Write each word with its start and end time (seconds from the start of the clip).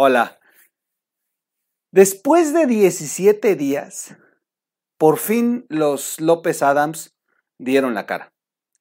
Hola. 0.00 0.38
Después 1.90 2.54
de 2.54 2.66
17 2.68 3.56
días, 3.56 4.16
por 4.96 5.18
fin 5.18 5.66
los 5.68 6.20
López 6.20 6.62
Adams 6.62 7.16
dieron 7.58 7.94
la 7.94 8.06
cara. 8.06 8.32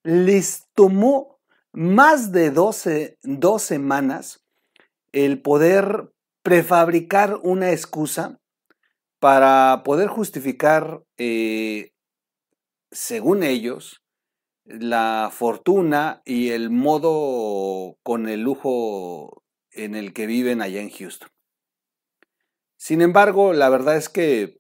Les 0.03 0.67
tomó 0.75 1.39
más 1.73 2.31
de 2.31 2.51
12, 2.51 3.17
dos 3.23 3.63
semanas 3.63 4.45
el 5.11 5.41
poder 5.41 6.13
prefabricar 6.43 7.39
una 7.41 7.71
excusa 7.71 8.39
para 9.17 9.81
poder 9.83 10.09
justificar, 10.09 11.01
eh, 11.17 11.93
según 12.91 13.41
ellos, 13.41 14.03
la 14.65 15.31
fortuna 15.33 16.21
y 16.25 16.49
el 16.49 16.69
modo 16.69 17.97
con 18.03 18.29
el 18.29 18.41
lujo 18.41 19.41
en 19.77 19.95
el 19.95 20.13
que 20.13 20.27
viven 20.27 20.61
allá 20.61 20.81
en 20.81 20.89
Houston. 20.89 21.29
Sin 22.77 23.01
embargo, 23.01 23.53
la 23.53 23.69
verdad 23.69 23.97
es 23.97 24.09
que 24.09 24.59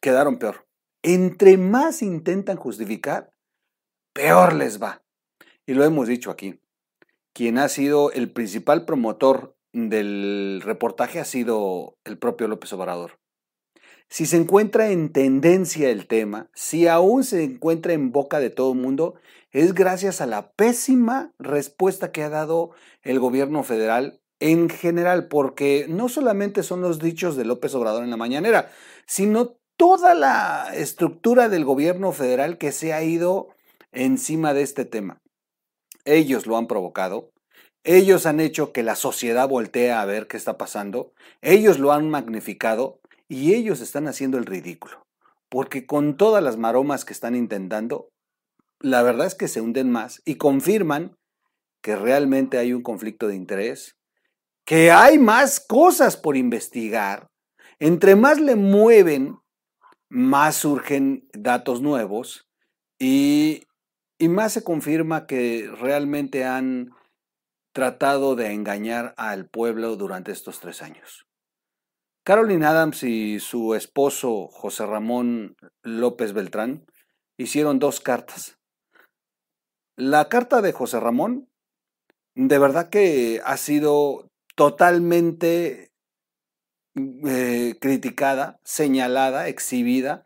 quedaron 0.00 0.38
peor. 0.38 0.66
Entre 1.02 1.56
más 1.56 2.02
intentan 2.02 2.56
justificar, 2.56 3.32
peor 4.12 4.54
les 4.54 4.82
va. 4.82 5.02
Y 5.66 5.74
lo 5.74 5.84
hemos 5.84 6.08
dicho 6.08 6.30
aquí. 6.30 6.60
Quien 7.32 7.58
ha 7.58 7.68
sido 7.68 8.10
el 8.10 8.32
principal 8.32 8.84
promotor 8.84 9.56
del 9.72 10.60
reportaje 10.64 11.20
ha 11.20 11.24
sido 11.24 11.96
el 12.04 12.18
propio 12.18 12.48
López 12.48 12.72
Obrador. 12.72 13.20
Si 14.08 14.24
se 14.24 14.38
encuentra 14.38 14.90
en 14.90 15.12
tendencia 15.12 15.90
el 15.90 16.06
tema, 16.06 16.48
si 16.54 16.86
aún 16.86 17.24
se 17.24 17.44
encuentra 17.44 17.92
en 17.92 18.10
boca 18.10 18.40
de 18.40 18.48
todo 18.48 18.72
el 18.72 18.78
mundo, 18.78 19.16
es 19.50 19.74
gracias 19.74 20.20
a 20.20 20.26
la 20.26 20.52
pésima 20.52 21.32
respuesta 21.38 22.10
que 22.10 22.22
ha 22.22 22.30
dado 22.30 22.70
el 23.02 23.20
gobierno 23.20 23.62
federal 23.64 24.20
en 24.40 24.70
general, 24.70 25.28
porque 25.28 25.86
no 25.88 26.08
solamente 26.08 26.62
son 26.62 26.80
los 26.80 27.00
dichos 27.00 27.36
de 27.36 27.44
López 27.44 27.74
Obrador 27.74 28.04
en 28.04 28.10
la 28.10 28.16
mañanera, 28.16 28.70
sino 29.06 29.58
toda 29.76 30.14
la 30.14 30.70
estructura 30.74 31.48
del 31.48 31.64
gobierno 31.64 32.12
federal 32.12 32.56
que 32.56 32.72
se 32.72 32.92
ha 32.92 33.02
ido 33.02 33.48
encima 33.92 34.54
de 34.54 34.62
este 34.62 34.84
tema. 34.84 35.20
Ellos 36.04 36.46
lo 36.46 36.56
han 36.56 36.66
provocado, 36.66 37.32
ellos 37.84 38.26
han 38.26 38.40
hecho 38.40 38.72
que 38.72 38.82
la 38.82 38.96
sociedad 38.96 39.48
voltee 39.48 39.92
a 39.92 40.04
ver 40.04 40.28
qué 40.28 40.36
está 40.36 40.56
pasando, 40.56 41.12
ellos 41.42 41.78
lo 41.78 41.92
han 41.92 42.08
magnificado 42.08 43.00
y 43.28 43.54
ellos 43.54 43.80
están 43.80 44.08
haciendo 44.08 44.38
el 44.38 44.46
ridículo, 44.46 45.06
porque 45.48 45.86
con 45.86 46.16
todas 46.16 46.42
las 46.42 46.56
maromas 46.56 47.04
que 47.04 47.12
están 47.12 47.36
intentando, 47.36 48.08
la 48.80 49.02
verdad 49.02 49.26
es 49.26 49.34
que 49.34 49.48
se 49.48 49.60
hunden 49.60 49.90
más 49.90 50.22
y 50.24 50.36
confirman 50.36 51.16
que 51.82 51.96
realmente 51.96 52.58
hay 52.58 52.72
un 52.72 52.82
conflicto 52.82 53.28
de 53.28 53.36
interés, 53.36 53.96
que 54.64 54.90
hay 54.90 55.18
más 55.18 55.60
cosas 55.60 56.16
por 56.16 56.36
investigar. 56.36 57.28
Entre 57.78 58.16
más 58.16 58.40
le 58.40 58.56
mueven, 58.56 59.36
más 60.08 60.56
surgen 60.56 61.28
datos 61.32 61.80
nuevos 61.82 62.48
y, 62.98 63.62
y 64.18 64.28
más 64.28 64.54
se 64.54 64.64
confirma 64.64 65.26
que 65.26 65.70
realmente 65.80 66.44
han 66.44 66.90
tratado 67.72 68.34
de 68.34 68.52
engañar 68.52 69.14
al 69.16 69.48
pueblo 69.48 69.96
durante 69.96 70.32
estos 70.32 70.58
tres 70.58 70.82
años. 70.82 71.27
Carolyn 72.28 72.62
Adams 72.62 73.04
y 73.04 73.40
su 73.40 73.74
esposo 73.74 74.48
José 74.48 74.84
Ramón 74.84 75.56
López 75.82 76.34
Beltrán 76.34 76.84
hicieron 77.38 77.78
dos 77.78 78.00
cartas. 78.00 78.58
La 79.96 80.28
carta 80.28 80.60
de 80.60 80.72
José 80.72 81.00
Ramón 81.00 81.48
de 82.34 82.58
verdad 82.58 82.90
que 82.90 83.40
ha 83.46 83.56
sido 83.56 84.30
totalmente 84.56 85.90
eh, 86.96 87.76
criticada, 87.80 88.60
señalada, 88.62 89.48
exhibida, 89.48 90.24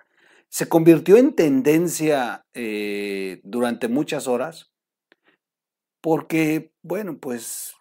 se 0.49 0.69
convirtió 0.69 1.19
en 1.19 1.37
tendencia 1.37 2.45
eh, 2.53 3.41
durante 3.45 3.87
muchas 3.87 4.27
horas 4.27 4.73
porque, 6.01 6.73
bueno, 6.83 7.19
pues 7.21 7.77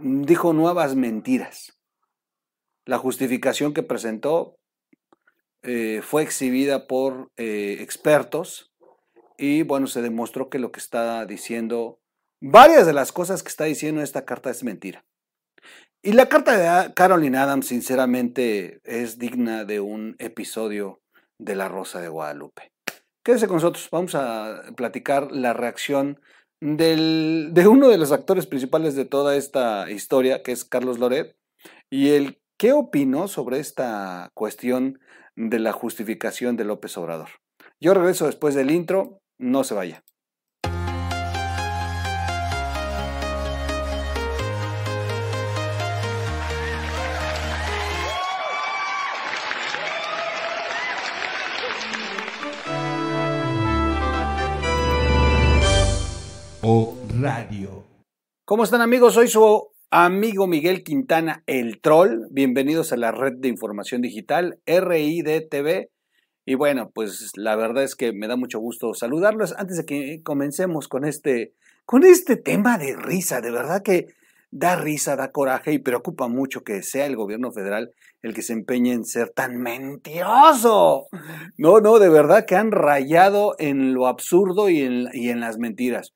dijo 0.00 0.54
nuevas 0.54 0.94
mentiras. 0.94 1.79
La 2.86 2.98
justificación 2.98 3.74
que 3.74 3.82
presentó 3.82 4.58
eh, 5.62 6.00
fue 6.02 6.22
exhibida 6.22 6.86
por 6.86 7.30
expertos 7.36 8.72
y, 9.36 9.62
bueno, 9.62 9.86
se 9.86 10.02
demostró 10.02 10.50
que 10.50 10.58
lo 10.58 10.70
que 10.70 10.80
está 10.80 11.24
diciendo, 11.24 12.00
varias 12.42 12.86
de 12.86 12.92
las 12.92 13.12
cosas 13.12 13.42
que 13.42 13.48
está 13.48 13.64
diciendo 13.64 14.02
esta 14.02 14.24
carta 14.24 14.50
es 14.50 14.62
mentira. 14.64 15.04
Y 16.02 16.12
la 16.12 16.28
carta 16.28 16.56
de 16.56 16.94
Caroline 16.94 17.36
Adams, 17.36 17.66
sinceramente, 17.66 18.80
es 18.84 19.18
digna 19.18 19.64
de 19.66 19.80
un 19.80 20.16
episodio 20.18 21.02
de 21.38 21.56
La 21.56 21.68
Rosa 21.68 22.00
de 22.00 22.08
Guadalupe. 22.08 22.72
Quédese 23.22 23.46
con 23.46 23.56
nosotros, 23.56 23.88
vamos 23.92 24.14
a 24.14 24.62
platicar 24.76 25.30
la 25.30 25.52
reacción 25.52 26.20
del, 26.60 27.50
de 27.52 27.68
uno 27.68 27.88
de 27.88 27.98
los 27.98 28.12
actores 28.12 28.46
principales 28.46 28.94
de 28.94 29.04
toda 29.04 29.36
esta 29.36 29.90
historia, 29.90 30.42
que 30.42 30.52
es 30.52 30.64
Carlos 30.64 30.98
Loret, 30.98 31.36
y 31.90 32.10
el 32.10 32.39
qué 32.60 32.74
opinó 32.74 33.26
sobre 33.26 33.58
esta 33.58 34.28
cuestión 34.34 35.00
de 35.34 35.58
la 35.58 35.72
justificación 35.72 36.58
de 36.58 36.66
López 36.66 36.94
Obrador. 36.98 37.30
Yo 37.80 37.94
regreso 37.94 38.26
después 38.26 38.54
del 38.54 38.70
intro, 38.70 39.22
no 39.38 39.64
se 39.64 39.72
vaya. 39.72 40.04
Radio. 57.20 57.84
¿Cómo 58.46 58.64
están 58.64 58.80
amigos? 58.80 59.12
Soy 59.14 59.28
su 59.28 59.70
amigo 59.90 60.46
Miguel 60.46 60.84
Quintana, 60.84 61.42
el 61.46 61.80
troll. 61.80 62.28
Bienvenidos 62.30 62.92
a 62.92 62.96
la 62.96 63.10
red 63.10 63.32
de 63.38 63.48
información 63.48 64.00
digital 64.02 64.60
RIDTV. 64.64 65.88
Y 66.46 66.54
bueno, 66.54 66.90
pues 66.94 67.32
la 67.34 67.56
verdad 67.56 67.82
es 67.82 67.96
que 67.96 68.12
me 68.12 68.28
da 68.28 68.36
mucho 68.36 68.60
gusto 68.60 68.94
saludarlos. 68.94 69.52
Antes 69.58 69.78
de 69.78 69.84
que 69.84 70.22
comencemos 70.22 70.86
con 70.86 71.04
este, 71.04 71.54
con 71.84 72.04
este 72.04 72.36
tema 72.36 72.78
de 72.78 72.96
risa, 72.96 73.40
de 73.40 73.50
verdad 73.50 73.82
que 73.82 74.06
da 74.52 74.76
risa, 74.76 75.16
da 75.16 75.32
coraje 75.32 75.72
y 75.72 75.78
preocupa 75.78 76.28
mucho 76.28 76.62
que 76.62 76.82
sea 76.82 77.06
el 77.06 77.16
gobierno 77.16 77.52
federal 77.52 77.90
el 78.22 78.34
que 78.34 78.42
se 78.42 78.52
empeñe 78.52 78.92
en 78.92 79.04
ser 79.04 79.30
tan 79.30 79.58
mentiroso. 79.58 81.06
No, 81.56 81.80
no, 81.80 81.98
de 81.98 82.08
verdad 82.08 82.44
que 82.46 82.54
han 82.54 82.70
rayado 82.70 83.54
en 83.58 83.94
lo 83.94 84.06
absurdo 84.06 84.68
y 84.68 84.82
en, 84.82 85.08
y 85.12 85.30
en 85.30 85.40
las 85.40 85.58
mentiras. 85.58 86.12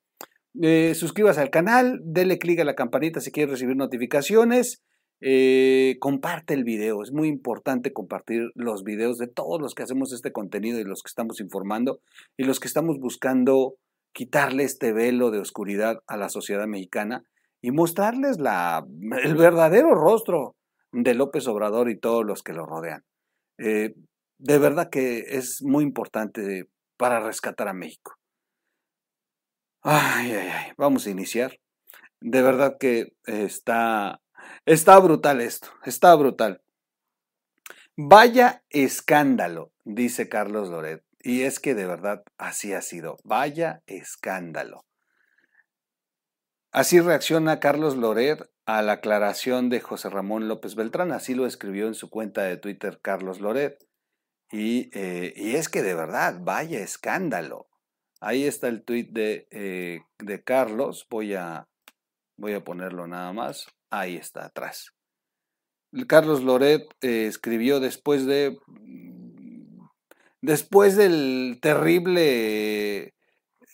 Eh, 0.61 0.93
suscríbase 0.95 1.41
al 1.41 1.49
canal, 1.49 1.99
dele 2.03 2.37
clic 2.37 2.59
a 2.59 2.63
la 2.63 2.75
campanita 2.75 3.19
si 3.19 3.31
quiere 3.31 3.51
recibir 3.51 3.75
notificaciones. 3.75 4.83
Eh, 5.21 5.95
comparte 5.99 6.53
el 6.53 6.63
video, 6.63 7.01
es 7.01 7.11
muy 7.11 7.29
importante 7.29 7.93
compartir 7.93 8.51
los 8.53 8.83
videos 8.83 9.17
de 9.17 9.27
todos 9.27 9.61
los 9.61 9.73
que 9.73 9.83
hacemos 9.83 10.11
este 10.11 10.31
contenido 10.31 10.79
y 10.79 10.83
los 10.83 11.01
que 11.01 11.07
estamos 11.07 11.39
informando 11.39 11.99
y 12.37 12.43
los 12.43 12.59
que 12.59 12.67
estamos 12.67 12.99
buscando 12.99 13.75
quitarle 14.13 14.63
este 14.63 14.93
velo 14.93 15.31
de 15.31 15.39
oscuridad 15.39 15.99
a 16.07 16.17
la 16.17 16.29
sociedad 16.29 16.67
mexicana 16.67 17.23
y 17.61 17.71
mostrarles 17.71 18.37
el 18.37 19.35
verdadero 19.35 19.95
rostro 19.95 20.55
de 20.91 21.13
López 21.15 21.47
Obrador 21.47 21.89
y 21.89 21.99
todos 21.99 22.25
los 22.25 22.43
que 22.43 22.53
lo 22.53 22.65
rodean. 22.65 23.03
Eh, 23.57 23.95
de 24.37 24.59
verdad 24.59 24.89
que 24.89 25.19
es 25.29 25.61
muy 25.63 25.83
importante 25.83 26.65
para 26.97 27.19
rescatar 27.19 27.67
a 27.67 27.73
México. 27.73 28.13
Ay, 29.87 30.31
ay, 30.31 30.47
ay, 30.47 30.71
vamos 30.77 31.05
a 31.05 31.11
iniciar. 31.11 31.59
De 32.19 32.41
verdad 32.41 32.77
que 32.79 33.13
está, 33.27 34.19
está 34.65 34.97
brutal 34.97 35.41
esto, 35.41 35.67
está 35.83 36.15
brutal. 36.15 36.63
Vaya 37.95 38.63
escándalo, 38.71 39.71
dice 39.83 40.27
Carlos 40.27 40.69
Loret. 40.69 41.03
Y 41.19 41.43
es 41.43 41.59
que 41.59 41.75
de 41.75 41.85
verdad 41.85 42.23
así 42.39 42.73
ha 42.73 42.81
sido. 42.81 43.17
Vaya 43.23 43.83
escándalo. 43.85 44.87
Así 46.71 46.99
reacciona 46.99 47.59
Carlos 47.59 47.95
Loret 47.95 48.41
a 48.65 48.81
la 48.81 48.93
aclaración 48.93 49.69
de 49.69 49.81
José 49.81 50.09
Ramón 50.09 50.47
López 50.47 50.73
Beltrán. 50.73 51.11
Así 51.11 51.35
lo 51.35 51.45
escribió 51.45 51.85
en 51.85 51.93
su 51.93 52.09
cuenta 52.09 52.41
de 52.41 52.57
Twitter 52.57 52.97
Carlos 53.03 53.39
Loret. 53.39 53.77
Y, 54.51 54.89
eh, 54.97 55.31
y 55.35 55.57
es 55.57 55.69
que 55.69 55.83
de 55.83 55.93
verdad, 55.93 56.39
vaya 56.41 56.79
escándalo. 56.79 57.67
Ahí 58.21 58.45
está 58.45 58.67
el 58.67 58.83
tweet 58.83 59.07
de, 59.11 59.47
eh, 59.51 60.01
de 60.19 60.43
Carlos. 60.43 61.05
Voy 61.09 61.33
a, 61.33 61.67
voy 62.37 62.53
a 62.53 62.63
ponerlo 62.63 63.07
nada 63.07 63.33
más. 63.33 63.67
Ahí 63.89 64.15
está, 64.15 64.45
atrás. 64.45 64.91
Carlos 66.07 66.43
Loret 66.43 66.83
eh, 67.01 67.27
escribió 67.27 67.79
después 67.79 68.25
de. 68.25 68.57
Después 70.41 70.95
del 70.95 71.57
terrible 71.61 73.15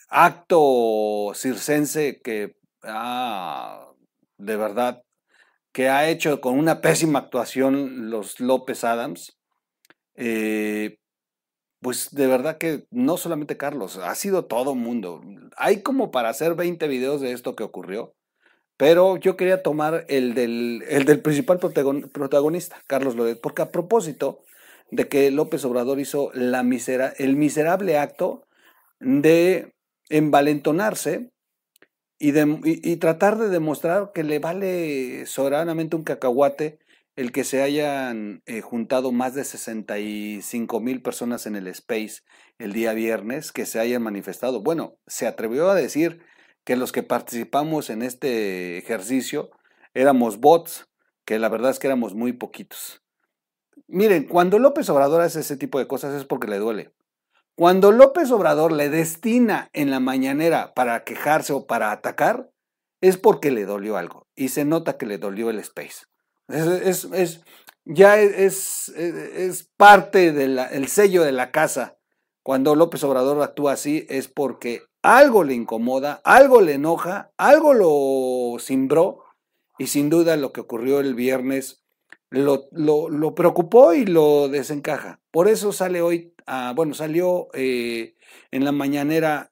acto 0.08 1.34
circense 1.36 2.22
que 2.22 2.56
ha 2.84 3.88
de 4.38 4.58
verdad 4.58 5.04
que 5.72 5.90
ha 5.90 6.10
hecho 6.10 6.42
con 6.42 6.58
una 6.58 6.82
pésima 6.82 7.20
actuación 7.20 8.10
los 8.10 8.40
López 8.40 8.84
Adams, 8.84 9.38
eh, 10.16 10.98
pues 11.82 12.10
de 12.12 12.28
verdad 12.28 12.58
que 12.58 12.86
no 12.92 13.18
solamente 13.18 13.58
Carlos, 13.58 13.98
ha 13.98 14.14
sido 14.16 14.46
todo 14.46 14.76
mundo. 14.76 15.22
Hay 15.58 15.82
como 15.82 16.12
para 16.12 16.30
hacer 16.30 16.56
20 16.56 16.88
videos 16.88 17.22
de 17.22 17.34
esto 17.34 17.56
que 17.56 17.64
ocurrió, 17.64 18.14
pero 18.78 19.18
yo 19.18 19.36
quería 19.36 19.64
tomar 19.64 20.06
el 20.08 20.34
del, 20.34 20.84
el 20.88 21.06
del 21.06 21.22
principal 21.22 21.60
protagonista, 21.60 22.82
Carlos 22.88 23.16
Loret, 23.16 23.42
porque 23.42 23.64
a 23.64 23.72
propósito 23.72 24.44
de 24.92 25.08
que 25.08 25.32
López 25.32 25.66
Obrador 25.66 26.00
hizo 26.00 26.32
la 26.34 26.64
misera, 26.64 27.14
el 27.18 27.36
miserable 27.36 27.98
acto 27.98 28.44
de 29.00 29.74
envalentonarse 30.10 31.32
y, 32.20 32.32
de, 32.32 32.60
y, 32.64 32.98
tratar 32.98 33.38
de 33.40 33.50
demostrar 33.50 34.12
que 34.14 34.24
le 34.24 34.38
vale 34.38 35.26
soberanamente 35.26 35.96
un 35.96 36.04
cacahuate 36.04 36.78
el 37.16 37.32
que 37.32 37.44
se 37.44 37.62
hayan 37.62 38.42
eh, 38.46 38.62
juntado 38.62 39.12
más 39.12 39.34
de 39.34 39.44
65 39.44 40.80
mil 40.80 41.02
personas 41.02 41.46
en 41.46 41.56
el 41.56 41.68
Space 41.68 42.22
el 42.58 42.74
día 42.74 42.94
viernes, 42.94 43.52
que 43.52 43.66
se 43.66 43.80
hayan 43.80 44.04
manifestado. 44.04 44.62
Bueno, 44.62 44.98
se 45.08 45.28
atrevió 45.28 45.70
a 45.70 45.76
decir 45.76 46.24
que 46.64 46.76
los 46.76 46.92
que 46.92 47.04
participamos 47.04 47.90
en 47.90 48.02
este 48.02 48.78
ejercicio 48.78 49.50
éramos 49.94 50.40
bots, 50.40 50.88
que 51.26 51.40
la 51.40 51.50
verdad 51.50 51.72
es 51.72 51.80
que 51.80 51.88
éramos 51.88 52.14
muy 52.14 52.34
poquitos. 52.34 53.02
Miren, 53.88 54.26
cuando 54.28 54.60
López 54.60 54.90
Obrador 54.90 55.22
hace 55.22 55.42
ese 55.42 55.58
tipo 55.58 55.80
de 55.80 55.88
cosas 55.88 56.14
es 56.14 56.26
porque 56.26 56.48
le 56.48 56.60
duele. 56.60 56.94
Cuando 57.56 57.92
López 57.92 58.32
Obrador 58.32 58.72
le 58.72 58.90
destina 58.90 59.70
en 59.74 59.92
la 59.92 60.00
mañanera 60.00 60.74
para 60.74 61.04
quejarse 61.04 61.52
o 61.54 61.68
para 61.68 61.92
atacar, 61.92 62.50
es 63.02 63.18
porque 63.18 63.52
le 63.52 63.66
dolió 63.66 63.98
algo. 63.98 64.28
Y 64.36 64.50
se 64.50 64.64
nota 64.64 64.98
que 64.98 65.06
le 65.06 65.18
dolió 65.18 65.50
el 65.50 65.60
space. 65.60 66.06
Es, 66.52 67.42
ya 67.86 68.20
es, 68.20 68.90
es 68.90 69.70
parte 69.78 70.32
del 70.32 70.88
sello 70.88 71.24
de 71.24 71.32
la 71.32 71.52
casa. 71.52 71.98
Cuando 72.44 72.76
López 72.76 73.04
Obrador 73.04 73.42
actúa 73.42 73.74
así 73.74 74.06
es 74.10 74.28
porque 74.28 74.82
algo 75.04 75.44
le 75.44 75.54
incomoda, 75.54 76.22
algo 76.24 76.62
le 76.62 76.74
enoja, 76.74 77.32
algo 77.38 77.74
lo 77.74 78.60
cimbró 78.60 79.24
y 79.78 79.88
sin 79.88 80.10
duda 80.10 80.36
lo 80.38 80.52
que 80.52 80.62
ocurrió 80.62 81.00
el 81.00 81.16
viernes 81.16 81.82
lo, 82.32 82.70
lo, 82.72 83.36
preocupó 83.36 83.94
y 83.94 84.06
lo 84.06 84.48
desencaja. 84.48 85.20
Por 85.32 85.48
eso 85.48 85.74
sale 85.74 86.02
hoy, 86.02 86.34
bueno, 86.76 86.94
salió 86.94 87.50
eh, 87.54 88.16
en 88.52 88.64
la 88.66 88.72
mañanera 88.72 89.52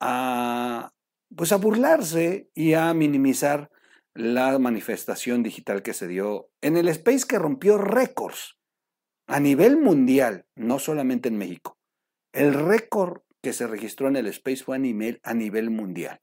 a, 0.00 0.92
pues 1.34 1.52
a 1.52 1.56
burlarse 1.56 2.50
y 2.54 2.72
a 2.72 2.92
minimizar 2.94 3.70
la 4.16 4.58
manifestación 4.58 5.42
digital 5.42 5.82
que 5.82 5.94
se 5.94 6.08
dio 6.08 6.50
en 6.60 6.76
el 6.76 6.88
space 6.88 7.26
que 7.26 7.38
rompió 7.38 7.78
récords 7.78 8.56
a 9.26 9.40
nivel 9.40 9.76
mundial, 9.76 10.46
no 10.54 10.78
solamente 10.78 11.28
en 11.28 11.38
México. 11.38 11.78
El 12.32 12.54
récord 12.54 13.22
que 13.42 13.52
se 13.52 13.66
registró 13.66 14.08
en 14.08 14.16
el 14.16 14.26
space 14.26 14.64
fue 14.64 14.76
a 14.76 14.78
nivel, 14.78 15.20
a 15.22 15.34
nivel 15.34 15.70
mundial. 15.70 16.20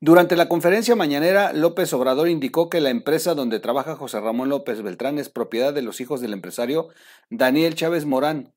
Durante 0.00 0.36
la 0.36 0.48
conferencia 0.48 0.94
mañanera, 0.96 1.52
López 1.52 1.92
Obrador 1.92 2.28
indicó 2.28 2.68
que 2.68 2.80
la 2.80 2.90
empresa 2.90 3.34
donde 3.34 3.60
trabaja 3.60 3.96
José 3.96 4.20
Ramón 4.20 4.50
López 4.50 4.82
Beltrán 4.82 5.18
es 5.18 5.30
propiedad 5.30 5.72
de 5.72 5.82
los 5.82 6.00
hijos 6.00 6.20
del 6.20 6.32
empresario 6.32 6.88
Daniel 7.30 7.74
Chávez 7.74 8.04
Morán, 8.04 8.52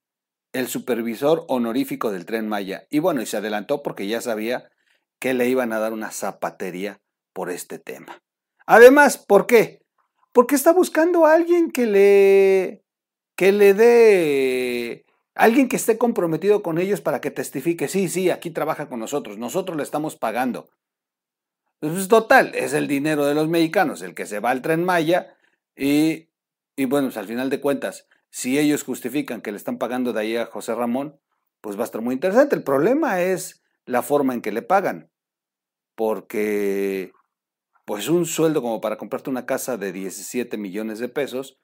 el 0.52 0.68
supervisor 0.68 1.46
honorífico 1.48 2.12
del 2.12 2.26
tren 2.26 2.50
Maya. 2.50 2.88
Y 2.90 3.00
bueno, 3.00 3.22
y 3.22 3.26
se 3.26 3.38
adelantó 3.38 3.84
porque 3.84 4.08
ya 4.08 4.20
sabía 4.22 4.70
que 5.20 5.34
le 5.34 5.48
iban 5.48 5.72
a 5.72 5.80
dar 5.80 5.94
una 5.94 6.12
zapatería 6.12 7.02
por 7.38 7.52
este 7.52 7.78
tema. 7.78 8.24
Además, 8.66 9.20
¿por 9.20 9.46
qué? 9.46 9.86
Porque 10.32 10.56
está 10.56 10.74
buscando 10.74 11.28
a 11.28 11.36
alguien 11.36 11.70
que 11.70 11.86
le 11.86 12.84
que 13.36 13.52
le 13.52 13.76
dé 13.76 15.06
alguien 15.36 15.70
que 15.70 15.76
esté 15.76 16.00
comprometido 16.00 16.64
con 16.64 16.80
ellos 16.80 17.00
para 17.00 17.22
que 17.22 17.30
testifique, 17.30 17.88
sí, 17.88 18.10
sí, 18.10 18.32
aquí 18.32 18.50
trabaja 18.50 18.90
con 18.90 19.00
nosotros, 19.00 19.38
nosotros 19.38 19.78
le 19.78 19.84
estamos 19.84 20.16
pagando. 20.16 20.68
Pues 21.80 22.08
total, 22.08 22.56
es 22.56 22.74
el 22.74 22.88
dinero 22.88 23.28
de 23.28 23.36
los 23.36 23.48
mexicanos 23.48 24.02
el 24.02 24.16
que 24.16 24.26
se 24.26 24.40
va 24.40 24.50
al 24.50 24.64
tren 24.64 24.84
Maya 24.84 25.38
y, 25.76 26.30
y 26.76 26.86
bueno, 26.86 27.10
pues 27.10 27.18
al 27.18 27.28
final 27.28 27.52
de 27.52 27.62
cuentas, 27.62 28.08
si 28.32 28.58
ellos 28.58 28.84
justifican 28.84 29.42
que 29.42 29.52
le 29.52 29.58
están 29.58 29.78
pagando 29.78 30.12
de 30.12 30.22
ahí 30.22 30.38
a 30.38 30.48
José 30.48 30.74
Ramón, 30.74 31.20
pues 31.62 31.78
va 31.78 31.82
a 31.82 31.86
estar 31.86 32.02
muy 32.02 32.16
interesante. 32.16 32.56
El 32.56 32.64
problema 32.64 33.22
es 33.22 33.62
la 33.86 34.02
forma 34.02 34.34
en 34.34 34.42
que 34.42 34.52
le 34.52 34.64
pagan, 34.64 35.12
porque 35.94 37.14
pues 37.88 38.10
un 38.10 38.26
sueldo 38.26 38.62
como 38.62 38.82
para 38.82 38.98
comprarte 38.98 39.30
una 39.30 39.46
casa 39.46 39.78
de 39.78 39.94
17 39.94 40.58
millones 40.58 41.00
de 41.00 41.08
pesos, 41.08 41.58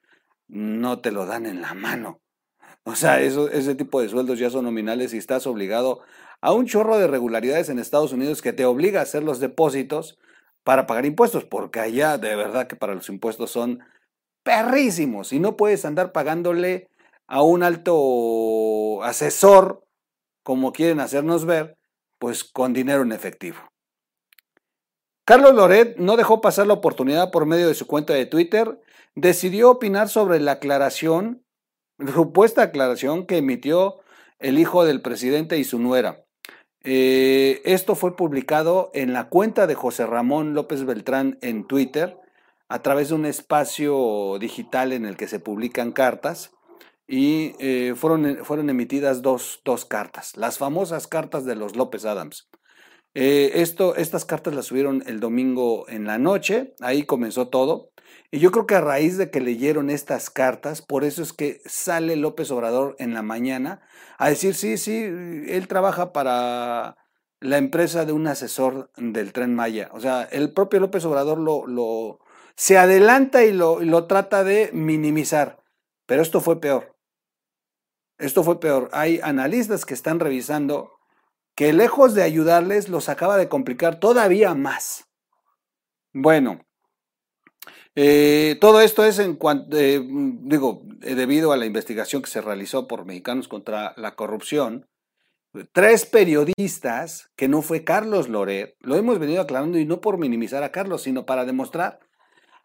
no 0.48 1.02
te 1.02 1.12
lo 1.12 1.26
dan 1.26 1.46
en 1.46 1.62
la 1.62 1.74
mano. 1.74 2.22
O 2.86 2.96
sea, 2.96 3.20
ese 3.20 3.76
tipo 3.76 4.02
de 4.02 4.08
sueldos 4.08 4.40
ya 4.40 4.50
son 4.50 4.64
nominales 4.64 5.14
y 5.14 5.18
estás 5.18 5.46
obligado 5.48 6.00
a 6.40 6.54
un 6.54 6.66
chorro 6.66 6.98
de 6.98 7.08
regularidades 7.08 7.68
en 7.68 7.78
Estados 7.78 8.14
Unidos 8.14 8.42
que 8.42 8.54
te 8.54 8.64
obliga 8.64 9.02
a 9.02 9.04
hacer 9.04 9.22
los 9.22 9.42
depósitos 9.42 10.18
para 10.64 10.88
pagar 10.88 11.06
impuestos, 11.06 11.44
porque 11.44 11.82
allá 11.82 12.18
de 12.18 12.38
verdad 12.38 12.68
que 12.68 12.78
para 12.78 12.96
los 12.96 13.10
impuestos 13.10 13.52
son 13.52 13.80
perrísimos 14.44 15.34
y 15.34 15.42
no 15.42 15.58
puedes 15.58 15.84
andar 15.84 16.14
pagándole 16.14 16.88
a 17.28 17.42
un 17.42 17.64
alto 17.64 19.04
asesor, 19.04 19.86
como 20.42 20.72
quieren 20.72 21.02
hacernos 21.02 21.44
ver, 21.44 21.78
pues 22.18 22.46
con 22.46 22.72
dinero 22.72 23.02
en 23.02 23.12
efectivo. 23.12 23.73
Carlos 25.26 25.56
Loret 25.56 25.98
no 25.98 26.18
dejó 26.18 26.42
pasar 26.42 26.68
la 26.68 26.74
oportunidad 26.74 27.32
por 27.32 27.46
medio 27.46 27.68
de 27.68 27.76
su 27.76 27.88
cuenta 27.88 28.14
de 28.14 28.26
Twitter, 28.26 28.82
decidió 29.16 29.72
opinar 29.72 30.10
sobre 30.10 30.40
la 30.42 30.54
aclaración, 30.54 31.46
supuesta 32.14 32.64
aclaración 32.64 33.26
que 33.26 33.38
emitió 33.38 34.00
el 34.40 34.60
hijo 34.60 34.84
del 34.84 35.02
presidente 35.02 35.58
y 35.58 35.64
su 35.64 35.80
nuera. 35.80 36.26
Eh, 36.84 37.62
esto 37.64 37.96
fue 37.96 38.18
publicado 38.18 38.92
en 38.94 39.14
la 39.14 39.30
cuenta 39.30 39.68
de 39.68 39.76
José 39.76 40.06
Ramón 40.06 40.54
López 40.54 40.84
Beltrán 40.84 41.38
en 41.42 41.66
Twitter 41.66 42.18
a 42.68 42.82
través 42.82 43.10
de 43.10 43.16
un 43.16 43.26
espacio 43.26 44.38
digital 44.40 44.92
en 44.92 45.06
el 45.06 45.16
que 45.16 45.30
se 45.30 45.40
publican 45.40 45.94
cartas 45.94 46.52
y 47.08 47.56
eh, 47.60 47.94
fueron, 47.96 48.40
fueron 48.44 48.70
emitidas 48.70 49.22
dos, 49.22 49.62
dos, 49.64 49.86
cartas, 49.86 50.36
las 50.36 50.58
famosas 50.58 51.08
cartas 51.08 51.46
de 51.46 51.56
los 51.56 51.78
López 51.78 52.04
Adams. 52.04 52.50
Eh, 53.16 53.62
esto, 53.62 53.96
estas 53.96 54.26
cartas 54.26 54.56
las 54.56 54.66
subieron 54.66 55.04
el 55.06 55.20
domingo 55.20 55.88
en 55.88 56.06
la 56.06 56.18
noche, 56.18 56.74
ahí 56.82 57.04
comenzó 57.04 57.50
todo. 57.50 57.92
Y 58.32 58.40
yo 58.40 58.52
creo 58.52 58.66
que 58.66 58.76
a 58.76 58.82
raíz 58.82 59.18
de 59.18 59.30
que 59.30 59.40
leyeron 59.40 59.90
estas 59.90 60.30
cartas, 60.30 60.82
por 60.82 61.04
eso 61.04 61.22
es 61.22 61.34
que 61.34 61.62
sale 61.66 62.16
López 62.16 62.50
Obrador 62.52 62.96
en 62.98 63.14
la 63.14 63.22
mañana 63.22 63.82
a 64.18 64.30
decir, 64.30 64.56
sí, 64.56 64.78
sí, 64.78 64.94
él 64.94 65.68
trabaja 65.68 66.12
para 66.14 66.98
la 67.40 67.58
empresa 67.58 68.06
de 68.06 68.14
un 68.14 68.26
asesor 68.26 68.92
del 68.98 69.34
tren 69.34 69.54
Maya. 69.54 69.90
O 69.94 70.00
sea, 70.00 70.24
el 70.24 70.52
propio 70.54 70.80
López 70.80 71.06
Obrador 71.06 71.38
lo, 71.38 71.68
lo 71.68 72.20
se 72.56 72.78
adelanta 72.78 73.44
y 73.44 73.52
lo, 73.52 73.80
lo 73.82 74.08
trata 74.08 74.44
de 74.44 74.70
minimizar. 74.74 75.62
Pero 76.06 76.22
esto 76.22 76.42
fue 76.42 76.60
peor. 76.60 76.96
Esto 78.18 78.44
fue 78.44 78.60
peor. 78.60 78.90
Hay 78.94 79.20
analistas 79.22 79.86
que 79.86 79.94
están 79.94 80.20
revisando 80.20 80.92
que 81.56 81.74
lejos 81.74 82.14
de 82.14 82.24
ayudarles 82.24 82.90
los 82.90 83.10
acaba 83.10 83.38
de 83.38 83.50
complicar 83.50 84.00
todavía 84.00 84.56
más. 84.56 85.06
Bueno, 86.14 86.66
eh, 87.96 88.58
todo 88.60 88.82
esto 88.82 89.06
es 89.06 89.20
en 89.20 89.36
cuanto, 89.36 89.78
eh, 89.78 90.02
digo, 90.04 90.84
eh, 91.02 91.16
debido 91.16 91.52
a 91.52 91.58
la 91.58 91.66
investigación 91.66 92.22
que 92.22 92.30
se 92.30 92.42
realizó 92.42 92.88
por 92.88 93.06
Mexicanos 93.06 93.48
contra 93.48 93.94
la 93.98 94.16
Corrupción. 94.16 94.88
Tres 95.72 96.08
periodistas, 96.08 97.30
que 97.36 97.48
no 97.48 97.62
fue 97.62 97.84
Carlos 97.84 98.28
Loret, 98.28 98.76
lo 98.80 98.96
hemos 98.96 99.20
venido 99.20 99.42
aclarando 99.42 99.78
y 99.78 99.86
no 99.86 100.02
por 100.02 100.18
minimizar 100.18 100.64
a 100.64 100.72
Carlos, 100.72 101.04
sino 101.04 101.28
para 101.28 101.46
demostrar 101.46 102.00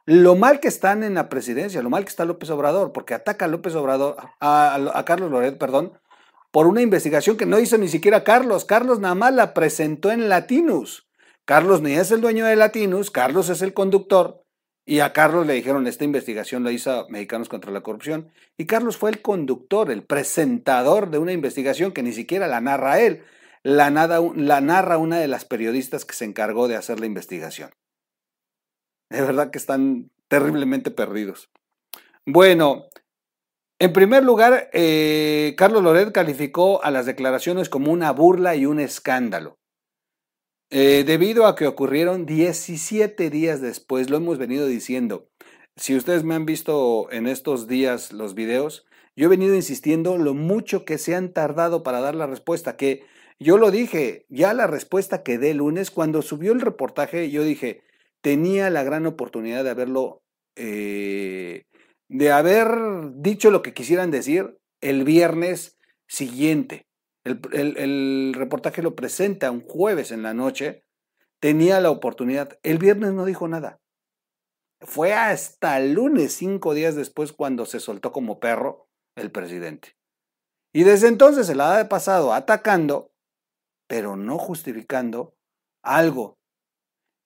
lo 0.07 0.37
mal 0.37 0.59
que 0.59 0.69
están 0.69 1.03
en 1.03 1.13
la 1.13 1.29
presidencia, 1.29 1.83
lo 1.83 1.91
mal 1.91 2.05
que 2.05 2.09
está 2.09 2.25
López 2.25 2.49
Obrador, 2.49 2.93
porque 2.93 3.13
ataca 3.13 3.45
a 3.45 3.49
López 3.49 3.75
Obrador, 3.75 4.17
a, 4.41 4.75
a 4.95 5.05
Carlos 5.05 5.31
Loret, 5.31 5.59
perdón, 5.59 5.93
por 6.51 6.67
una 6.67 6.83
investigación 6.83 7.37
que 7.37 7.47
no 7.47 7.59
hizo 7.59 7.79
ni 7.79 7.89
siquiera 7.89 8.25
Carlos. 8.25 8.65
Carlos 8.65 9.01
nada 9.01 9.15
más 9.15 9.35
la 9.35 9.55
presentó 9.55 10.11
en 10.11 10.29
Latinus. 10.29 11.09
Carlos 11.45 11.81
ni 11.83 11.93
es 11.93 12.11
el 12.11 12.21
dueño 12.21 12.45
de 12.45 12.57
Latinus, 12.57 13.11
Carlos 13.11 13.49
es 13.49 13.63
el 13.63 13.73
conductor 13.73 14.45
y 14.89 15.01
a 15.01 15.13
Carlos 15.13 15.47
le 15.47 15.53
dijeron, 15.53 15.87
esta 15.87 16.05
investigación 16.05 16.65
la 16.65 16.73
hizo 16.73 17.07
Mexicanos 17.11 17.51
contra 17.51 17.71
la 17.71 17.83
Corrupción. 17.83 18.31
Y 18.57 18.65
Carlos 18.65 18.97
fue 18.97 19.11
el 19.11 19.21
conductor, 19.21 19.91
el 19.91 20.03
presentador 20.03 21.11
de 21.11 21.19
una 21.19 21.35
investigación 21.35 21.93
que 21.93 22.03
ni 22.03 22.13
siquiera 22.13 22.47
la 22.49 22.63
narra 22.63 22.99
él, 22.99 23.23
la, 23.63 23.91
la 23.91 24.61
narra 24.63 24.97
una 24.97 25.19
de 25.19 25.29
las 25.29 25.45
periodistas 25.45 26.07
que 26.07 26.15
se 26.15 26.25
encargó 26.25 26.69
de 26.69 26.77
hacer 26.77 27.01
la 27.01 27.05
investigación. 27.07 27.71
De 29.11 29.21
verdad 29.21 29.51
que 29.51 29.59
están 29.59 30.11
terriblemente 30.27 30.91
perdidos. 30.91 31.51
Bueno, 32.25 32.87
en 33.81 33.93
primer 33.93 34.25
lugar, 34.25 34.71
eh, 34.73 35.55
Carlos 35.57 35.83
Loret 35.83 36.13
calificó 36.13 36.83
a 36.85 36.91
las 36.91 37.07
declaraciones 37.07 37.69
como 37.69 37.93
una 37.93 38.13
burla 38.13 38.57
y 38.57 38.67
un 38.67 38.81
escándalo. 38.81 39.59
eh, 40.71 41.05
debido 41.07 41.47
a 41.47 41.57
que 41.57 41.67
ocurrieron 41.67 42.27
17 42.27 43.31
días 43.31 43.61
después, 43.63 44.11
lo 44.11 44.19
hemos 44.19 44.39
venido 44.39 44.67
diciendo. 44.67 45.29
Si 45.77 45.97
ustedes 45.97 46.25
me 46.25 46.35
han 46.35 46.45
visto 46.47 47.11
en 47.11 47.27
estos 47.27 47.67
días 47.69 48.13
los 48.13 48.35
videos, 48.35 48.87
yo 49.17 49.27
he 49.27 49.29
venido 49.29 49.55
insistiendo 49.55 50.19
lo 50.19 50.35
mucho 50.35 50.85
que 50.85 50.99
se 50.99 51.15
han 51.15 51.33
tardado 51.33 51.83
para 51.83 52.01
dar 52.01 52.15
la 52.15 52.27
respuesta, 52.27 52.77
que 52.77 53.05
yo 53.39 53.57
lo 53.59 53.71
dije, 53.71 54.27
ya 54.29 54.53
la 54.55 54.67
respuesta 54.67 55.23
que 55.23 55.39
dé 55.39 55.55
lunes, 55.55 55.91
cuando 55.91 56.23
subió 56.23 56.53
el 56.53 56.61
reportaje, 56.61 57.31
yo 57.31 57.43
dije, 57.45 57.83
tenía 58.21 58.69
la 58.71 58.83
gran 58.83 59.07
oportunidad 59.07 59.65
de 59.65 59.71
haberlo, 59.71 60.23
eh, 60.57 61.65
de 62.09 62.33
haber 62.33 62.69
dicho 63.15 63.51
lo 63.51 63.63
que 63.63 63.75
quisieran 63.75 64.11
decir 64.11 64.59
el 64.81 65.05
viernes 65.05 65.79
siguiente. 66.07 66.87
El, 67.25 68.35
reportaje 68.35 68.83
lo 68.83 68.97
presenta 68.97 69.51
un 69.51 69.61
jueves 69.61 70.11
en 70.11 70.23
la 70.23 70.35
noche. 70.35 70.85
Tenía 71.41 71.81
la 71.81 71.91
oportunidad. 71.91 72.59
El 72.63 72.79
viernes 72.79 73.13
no 73.13 73.25
dijo 73.25 73.47
nada. 73.49 73.81
Fue 74.81 75.13
hasta 75.13 75.79
el 75.79 75.93
lunes, 75.93 76.33
cinco 76.35 76.73
días 76.73 76.95
después, 76.95 77.33
cuando 77.33 77.67
se 77.67 77.81
soltó 77.81 78.13
como 78.13 78.41
perro 78.41 78.89
el 79.17 79.31
presidente. 79.31 79.97
Y 80.73 80.85
desde 80.85 81.09
entonces 81.09 81.47
se 81.47 81.55
la 81.55 81.79
ha 81.79 81.89
pasado 81.89 82.33
atacando, 82.33 83.13
pero 83.89 84.17
no 84.17 84.39
justificando 84.39 85.35
algo. 85.83 86.39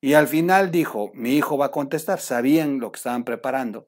Y 0.01 0.15
al 0.15 0.27
final 0.27 0.71
dijo, 0.71 1.11
mi 1.13 1.37
hijo 1.37 1.57
va 1.57 1.67
a 1.67 1.71
contestar, 1.71 2.19
sabían 2.19 2.79
lo 2.79 2.91
que 2.91 2.97
estaban 2.97 3.23
preparando. 3.23 3.87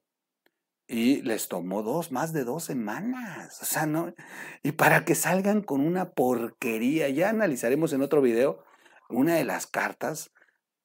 Y 0.88 1.22
les 1.24 1.48
tomó 1.48 1.82
dos, 1.82 2.12
más 2.12 2.32
de 2.32 2.44
dos 2.44 2.64
semanas. 2.64 3.60
O 3.62 3.66
sea, 3.66 3.86
no. 3.86 4.14
Y 4.62 4.74
para 4.74 5.04
que 5.04 5.16
salgan 5.16 5.62
con 5.62 5.82
una 5.82 6.12
porquería, 6.12 7.10
ya 7.10 7.30
analizaremos 7.30 7.92
en 7.94 8.02
otro 8.02 8.22
video 8.22 8.64
una 9.10 9.36
de 9.36 9.46
las 9.46 9.68
cartas 9.68 10.32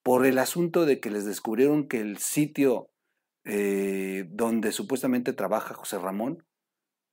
por 0.02 0.24
el 0.24 0.38
asunto 0.38 0.86
de 0.86 1.00
que 1.00 1.10
les 1.10 1.24
descubrieron 1.26 1.86
que 1.86 2.00
el 2.00 2.18
sitio 2.18 2.90
eh, 3.44 4.24
donde 4.28 4.72
supuestamente 4.72 5.32
trabaja 5.32 5.74
José 5.74 5.98
Ramón, 5.98 6.44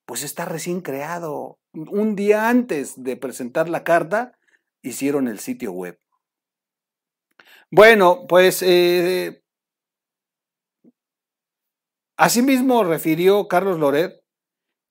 pues 0.05 0.23
está 0.23 0.45
recién 0.45 0.81
creado. 0.81 1.59
Un 1.73 2.15
día 2.15 2.49
antes 2.49 3.01
de 3.03 3.17
presentar 3.17 3.69
la 3.69 3.83
carta, 3.83 4.37
hicieron 4.81 5.27
el 5.27 5.39
sitio 5.39 5.71
web. 5.71 5.99
Bueno, 7.69 8.25
pues 8.27 8.61
eh, 8.61 9.43
Asimismo, 12.17 12.83
refirió 12.83 13.47
Carlos 13.47 13.77
Loret 13.79 14.23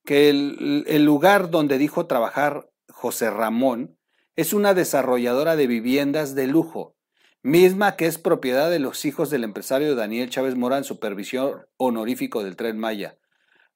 que 0.04 0.30
el, 0.30 1.04
lugar 1.04 1.50
donde 1.50 1.76
dijo 1.76 2.06
trabajar 2.06 2.70
José 2.88 3.30
Ramón 3.30 3.98
es 4.36 4.52
una 4.52 4.74
desarrolladora 4.74 5.56
de 5.56 5.66
viviendas 5.66 6.36
de 6.36 6.46
lujo, 6.46 6.94
misma 7.42 7.96
que 7.96 8.06
es 8.06 8.18
propiedad 8.18 8.70
de 8.70 8.78
los 8.78 9.04
hijos 9.04 9.28
del 9.28 9.42
empresario 9.42 9.96
Daniel 9.96 10.30
Chávez 10.30 10.54
Morán, 10.54 10.84
supervisor 10.84 11.68
honorífico 11.76 12.44
del 12.44 12.54
tren 12.54 12.78
Maya, 12.78 13.18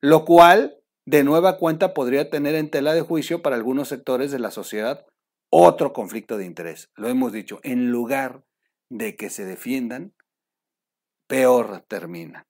lo 0.00 0.24
cual 0.24 0.78
de 1.04 1.24
nueva 1.24 1.58
cuenta 1.58 1.92
podría 1.92 2.30
tener 2.30 2.54
en 2.54 2.70
tela 2.70 2.94
de 2.94 3.00
juicio 3.00 3.42
para 3.42 3.56
algunos 3.56 3.88
sectores 3.88 4.30
de 4.30 4.38
la 4.38 4.52
sociedad 4.52 5.06
otro 5.50 5.92
conflicto 5.92 6.38
de 6.38 6.44
interés. 6.46 6.90
Lo 6.94 7.08
hemos 7.08 7.32
dicho, 7.32 7.58
en 7.64 7.90
lugar 7.90 8.44
de 8.88 9.16
que 9.16 9.28
se 9.28 9.44
defiendan, 9.44 10.14
peor 11.26 11.84
termina. 11.88 12.46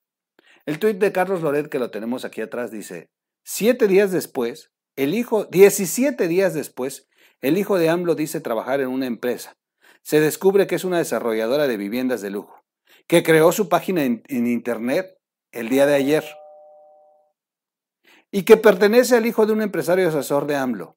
El 0.67 0.79
tuit 0.79 0.99
de 0.99 1.12
Carlos 1.12 1.43
Loret, 1.43 1.69
que 1.69 1.79
lo 1.79 1.90
tenemos 1.90 2.25
aquí 2.25 2.40
atrás, 2.40 2.71
dice, 2.71 3.09
siete 3.45 3.88
días 3.88 4.12
después, 4.12 4.73
el 4.97 5.14
hijo, 5.14 5.45
17 5.47 6.29
días 6.29 6.55
después, 6.55 7.09
el 7.40 7.57
hijo 7.57 7.79
de 7.79 7.88
AMLO 7.88 8.14
dice 8.14 8.40
trabajar 8.40 8.81
en 8.81 8.88
una 8.88 9.07
empresa. 9.07 9.57
Se 10.02 10.21
descubre 10.21 10.67
que 10.67 10.75
es 10.75 10.85
una 10.85 10.99
desarrolladora 10.99 11.67
de 11.67 11.76
viviendas 11.76 12.21
de 12.21 12.31
lujo, 12.31 12.62
que 13.07 13.23
creó 13.23 13.52
su 13.52 13.69
página 13.69 14.05
en, 14.05 14.23
en 14.29 14.47
Internet 14.47 15.17
el 15.52 15.69
día 15.69 15.87
de 15.87 15.95
ayer 15.95 16.25
y 18.31 18.43
que 18.45 18.57
pertenece 18.57 19.17
al 19.17 19.26
hijo 19.26 19.47
de 19.47 19.52
un 19.52 19.62
empresario 19.62 20.09
asesor 20.09 20.47
de 20.47 20.57
AMLO, 20.57 20.97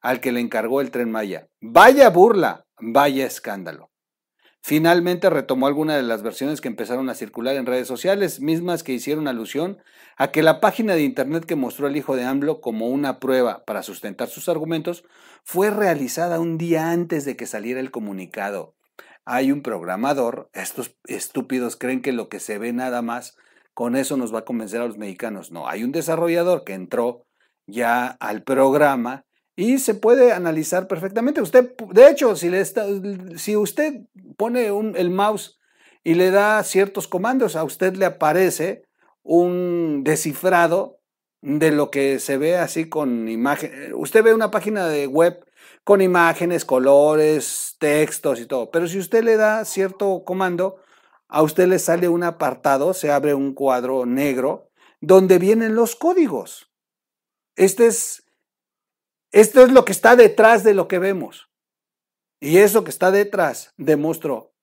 al 0.00 0.20
que 0.20 0.32
le 0.32 0.40
encargó 0.40 0.80
el 0.80 0.90
tren 0.90 1.10
Maya. 1.10 1.48
Vaya 1.60 2.08
burla, 2.08 2.64
vaya 2.80 3.26
escándalo. 3.26 3.89
Finalmente 4.62 5.30
retomó 5.30 5.66
algunas 5.66 5.96
de 5.96 6.02
las 6.02 6.22
versiones 6.22 6.60
que 6.60 6.68
empezaron 6.68 7.08
a 7.08 7.14
circular 7.14 7.56
en 7.56 7.66
redes 7.66 7.88
sociales, 7.88 8.40
mismas 8.40 8.82
que 8.82 8.92
hicieron 8.92 9.26
alusión 9.26 9.78
a 10.16 10.30
que 10.30 10.42
la 10.42 10.60
página 10.60 10.94
de 10.94 11.02
internet 11.02 11.46
que 11.46 11.56
mostró 11.56 11.86
el 11.86 11.96
hijo 11.96 12.14
de 12.14 12.24
AMLO 12.24 12.60
como 12.60 12.88
una 12.88 13.20
prueba 13.20 13.64
para 13.64 13.82
sustentar 13.82 14.28
sus 14.28 14.50
argumentos 14.50 15.04
fue 15.44 15.70
realizada 15.70 16.40
un 16.40 16.58
día 16.58 16.90
antes 16.90 17.24
de 17.24 17.36
que 17.36 17.46
saliera 17.46 17.80
el 17.80 17.90
comunicado. 17.90 18.74
Hay 19.24 19.50
un 19.50 19.62
programador, 19.62 20.50
estos 20.52 20.94
estúpidos 21.04 21.76
creen 21.76 22.02
que 22.02 22.12
lo 22.12 22.28
que 22.28 22.40
se 22.40 22.58
ve 22.58 22.72
nada 22.72 23.00
más 23.00 23.36
con 23.72 23.96
eso 23.96 24.18
nos 24.18 24.34
va 24.34 24.40
a 24.40 24.44
convencer 24.44 24.82
a 24.82 24.86
los 24.86 24.98
mexicanos. 24.98 25.52
No, 25.52 25.68
hay 25.68 25.84
un 25.84 25.92
desarrollador 25.92 26.64
que 26.64 26.74
entró 26.74 27.26
ya 27.66 28.08
al 28.08 28.42
programa 28.42 29.24
y 29.60 29.78
se 29.78 29.94
puede 29.94 30.32
analizar 30.32 30.88
perfectamente. 30.88 31.42
Usted, 31.42 31.74
de 31.92 32.08
hecho, 32.08 32.34
si, 32.34 32.48
le 32.48 32.62
está, 32.62 32.86
si 33.36 33.56
usted 33.56 34.06
pone 34.38 34.68
el 34.68 35.10
mouse 35.10 35.60
y 36.02 36.14
le 36.14 36.30
da 36.30 36.64
ciertos 36.64 37.06
comandos, 37.06 37.56
a 37.56 37.64
usted 37.64 37.94
le 37.94 38.06
aparece 38.06 38.84
un 39.22 40.02
descifrado 40.02 41.00
de 41.42 41.72
lo 41.72 41.90
que 41.90 42.20
se 42.20 42.38
ve 42.38 42.56
así 42.56 42.88
con 42.88 43.28
imagen. 43.28 43.92
Usted 43.94 44.24
ve 44.24 44.32
una 44.32 44.50
página 44.50 44.88
de 44.88 45.06
web 45.06 45.44
con 45.84 46.00
imágenes, 46.00 46.64
colores, 46.64 47.76
textos 47.78 48.40
y 48.40 48.46
todo. 48.46 48.70
Pero 48.70 48.88
si 48.88 48.98
usted 48.98 49.22
le 49.22 49.36
da 49.36 49.66
cierto 49.66 50.24
comando, 50.24 50.76
a 51.28 51.42
usted 51.42 51.68
le 51.68 51.78
sale 51.78 52.08
un 52.08 52.22
apartado, 52.22 52.94
se 52.94 53.10
abre 53.10 53.34
un 53.34 53.52
cuadro 53.52 54.06
negro 54.06 54.70
donde 55.02 55.38
vienen 55.38 55.74
los 55.74 55.96
códigos. 55.96 56.72
Este 57.56 57.88
es 57.88 58.24
esto 59.32 59.62
es 59.62 59.72
lo 59.72 59.84
que 59.84 59.92
está 59.92 60.16
detrás 60.16 60.64
de 60.64 60.74
lo 60.74 60.88
que 60.88 60.98
vemos. 60.98 61.50
Y 62.40 62.58
eso 62.58 62.84
que 62.84 62.90
está 62.90 63.10
detrás 63.10 63.74
demostró 63.76 64.54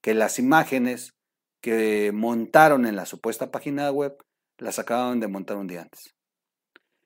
que 0.00 0.14
las 0.14 0.38
imágenes 0.38 1.14
que 1.60 2.12
montaron 2.12 2.86
en 2.86 2.96
la 2.96 3.06
supuesta 3.06 3.50
página 3.50 3.90
web 3.90 4.16
las 4.58 4.78
acababan 4.78 5.20
de 5.20 5.28
montar 5.28 5.56
un 5.56 5.66
día 5.66 5.82
antes. 5.82 6.14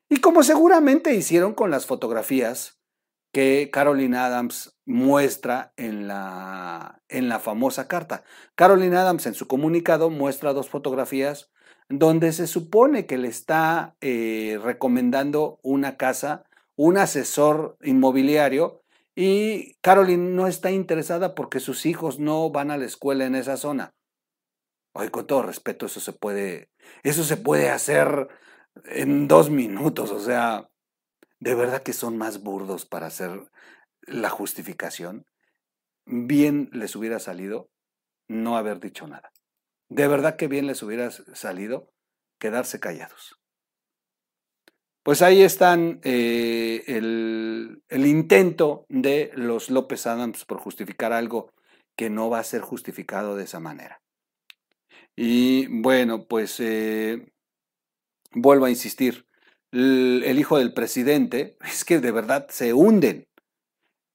Y 0.09 0.19
como 0.19 0.43
seguramente 0.43 1.15
hicieron 1.15 1.55
con 1.55 1.71
las 1.71 1.87
fotografías 1.87 2.79
que 3.33 3.71
Caroline 3.73 4.17
Adams 4.17 4.79
muestra 4.85 5.73
en 5.77 6.09
la, 6.09 7.03
en 7.09 7.29
la 7.29 7.39
famosa 7.39 7.87
carta. 7.87 8.25
Caroline 8.55 8.97
Adams 8.97 9.27
en 9.27 9.35
su 9.35 9.47
comunicado 9.47 10.11
muestra 10.11 10.53
dos 10.53 10.69
fotografías 10.69 11.51
donde 11.89 12.33
se 12.33 12.47
supone 12.47 13.07
que 13.07 13.19
le 13.19 13.29
está 13.29 13.97
eh, 14.01 14.59
recomendando 14.63 15.59
una 15.63 15.97
casa 15.97 16.45
un 16.79 16.97
asesor 16.97 17.77
inmobiliario 17.83 18.85
y 19.17 19.75
Caroline 19.81 20.31
no 20.31 20.47
está 20.47 20.71
interesada 20.71 21.35
porque 21.35 21.59
sus 21.59 21.87
hijos 21.87 22.21
no 22.21 22.51
van 22.51 22.71
a 22.71 22.77
la 22.77 22.85
escuela 22.85 23.27
en 23.27 23.35
esa 23.35 23.57
zona. 23.57 23.97
Hoy 24.93 25.09
con 25.09 25.27
todo 25.27 25.43
respeto, 25.43 25.87
eso 25.87 25.99
se 25.99 26.13
puede, 26.13 26.71
eso 27.03 27.25
se 27.25 27.37
puede 27.37 27.71
hacer 27.71 28.29
en 28.85 29.27
dos 29.27 29.51
minutos, 29.51 30.13
o 30.13 30.21
sea, 30.21 30.71
de 31.41 31.57
verdad 31.57 31.83
que 31.83 31.93
son 31.93 32.17
más 32.17 32.45
burdos 32.45 32.87
para 32.87 33.09
hacer 33.09 33.51
la 34.03 34.31
justificación. 34.31 35.27
Bien 36.07 36.71
les 36.73 36.95
hubiera 36.95 37.19
salido 37.19 37.73
no 38.29 38.57
haber 38.57 38.79
dicho 38.79 39.09
nada. 39.09 39.33
De 39.89 40.07
verdad 40.07 40.37
que 40.37 40.47
bien 40.47 40.69
les 40.69 40.81
hubiera 40.85 41.11
salido 41.11 41.93
quedarse 42.39 42.79
callados. 42.79 43.41
Pues 45.09 45.23
ahí 45.23 45.41
están 45.41 46.01
eh, 46.05 46.85
el, 46.87 47.81
intento 48.07 48.85
de 48.91 49.31
los 49.35 49.71
López 49.71 50.07
Adams 50.07 50.45
por 50.45 50.59
justificar 50.59 51.15
algo 51.15 51.51
que 51.97 52.11
no 52.11 52.29
va 52.29 52.41
a 52.41 52.45
ser 52.45 52.61
justificado 52.61 53.35
de 53.35 53.45
esa 53.45 53.59
manera. 53.59 54.03
Y 55.17 55.67
bueno, 55.69 56.27
pues 56.27 56.61
eh, 56.61 57.33
vuelvo 58.33 58.67
a 58.67 58.71
insistir, 58.71 59.25
el, 59.73 60.39
hijo 60.39 60.59
del 60.59 60.75
presidente, 60.75 61.57
es 61.65 61.87
que 61.87 62.01
de 62.01 62.11
verdad 62.11 62.47
se 62.51 62.75
hunden. 62.75 63.29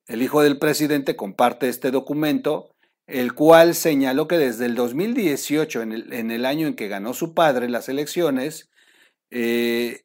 El 0.05 0.21
hijo 0.21 0.43
del 0.43 0.59
presidente 0.59 1.15
comparte 1.15 1.69
este 1.69 1.89
documento, 1.89 2.69
el 3.07 3.33
cual 3.33 3.73
señaló 3.73 4.27
que 4.27 4.37
desde 4.37 4.67
el 4.67 4.75
2018, 4.75 5.81
en 5.81 5.91
el, 5.91 6.13
en 6.13 6.29
el 6.29 6.45
año 6.45 6.67
en 6.67 6.75
que 6.75 6.87
ganó 6.87 7.15
su 7.15 7.33
padre 7.33 7.67
las 7.67 7.89
elecciones, 7.89 8.69
eh, 9.31 10.03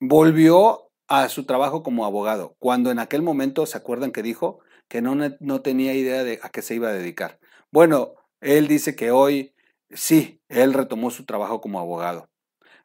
volvió 0.00 0.90
a 1.08 1.28
su 1.28 1.44
trabajo 1.44 1.82
como 1.82 2.04
abogado, 2.04 2.56
cuando 2.58 2.90
en 2.90 2.98
aquel 2.98 3.22
momento 3.22 3.66
se 3.66 3.78
acuerdan 3.78 4.12
que 4.12 4.22
dijo 4.22 4.60
que 4.88 5.02
no, 5.02 5.14
no 5.40 5.62
tenía 5.62 5.94
idea 5.94 6.24
de 6.24 6.40
a 6.42 6.50
qué 6.50 6.62
se 6.62 6.74
iba 6.74 6.88
a 6.88 6.92
dedicar. 6.92 7.38
Bueno, 7.70 8.14
él 8.40 8.68
dice 8.68 8.96
que 8.96 9.10
hoy 9.10 9.54
sí, 9.90 10.40
él 10.48 10.74
retomó 10.74 11.10
su 11.10 11.24
trabajo 11.24 11.60
como 11.60 11.80
abogado, 11.80 12.28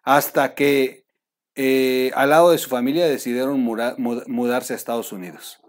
hasta 0.04 0.56
que 0.56 1.06
eh, 1.56 2.12
al 2.16 2.30
lado 2.30 2.52
de 2.52 2.58
su 2.58 2.70
familia 2.70 3.08
decidieron 3.08 3.60
mudarse 3.60 4.74
a 4.74 4.76
Estados 4.76 5.12
Unidos. 5.12 5.60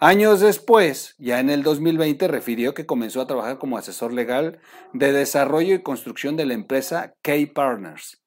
Años 0.00 0.40
después, 0.40 1.16
ya 1.18 1.40
en 1.40 1.50
el 1.50 1.64
2020, 1.64 2.28
refirió 2.28 2.72
que 2.72 2.86
comenzó 2.86 3.20
a 3.20 3.26
trabajar 3.26 3.58
como 3.58 3.76
asesor 3.78 4.12
legal 4.12 4.60
de 4.92 5.12
desarrollo 5.12 5.74
y 5.74 5.82
construcción 5.82 6.36
de 6.36 6.46
la 6.46 6.54
empresa 6.54 7.14
K-Partners, 7.22 8.22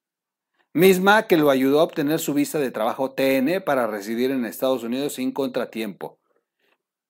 misma 0.73 1.27
que 1.27 1.37
lo 1.37 1.49
ayudó 1.49 1.79
a 1.79 1.83
obtener 1.83 2.19
su 2.19 2.33
visa 2.33 2.59
de 2.59 2.71
trabajo 2.71 3.11
TN 3.11 3.61
para 3.65 3.87
residir 3.87 4.31
en 4.31 4.45
Estados 4.45 4.83
Unidos 4.83 5.13
sin 5.13 5.31
contratiempo. 5.31 6.19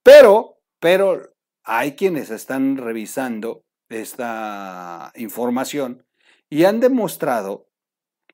Pero, 0.04 0.58
pero 0.80 1.34
hay 1.64 1.96
quienes 1.96 2.32
están 2.32 2.78
revisando 2.78 3.64
esta 3.90 5.12
información 5.16 6.06
y 6.50 6.66
han 6.66 6.80
demostrado 6.80 7.68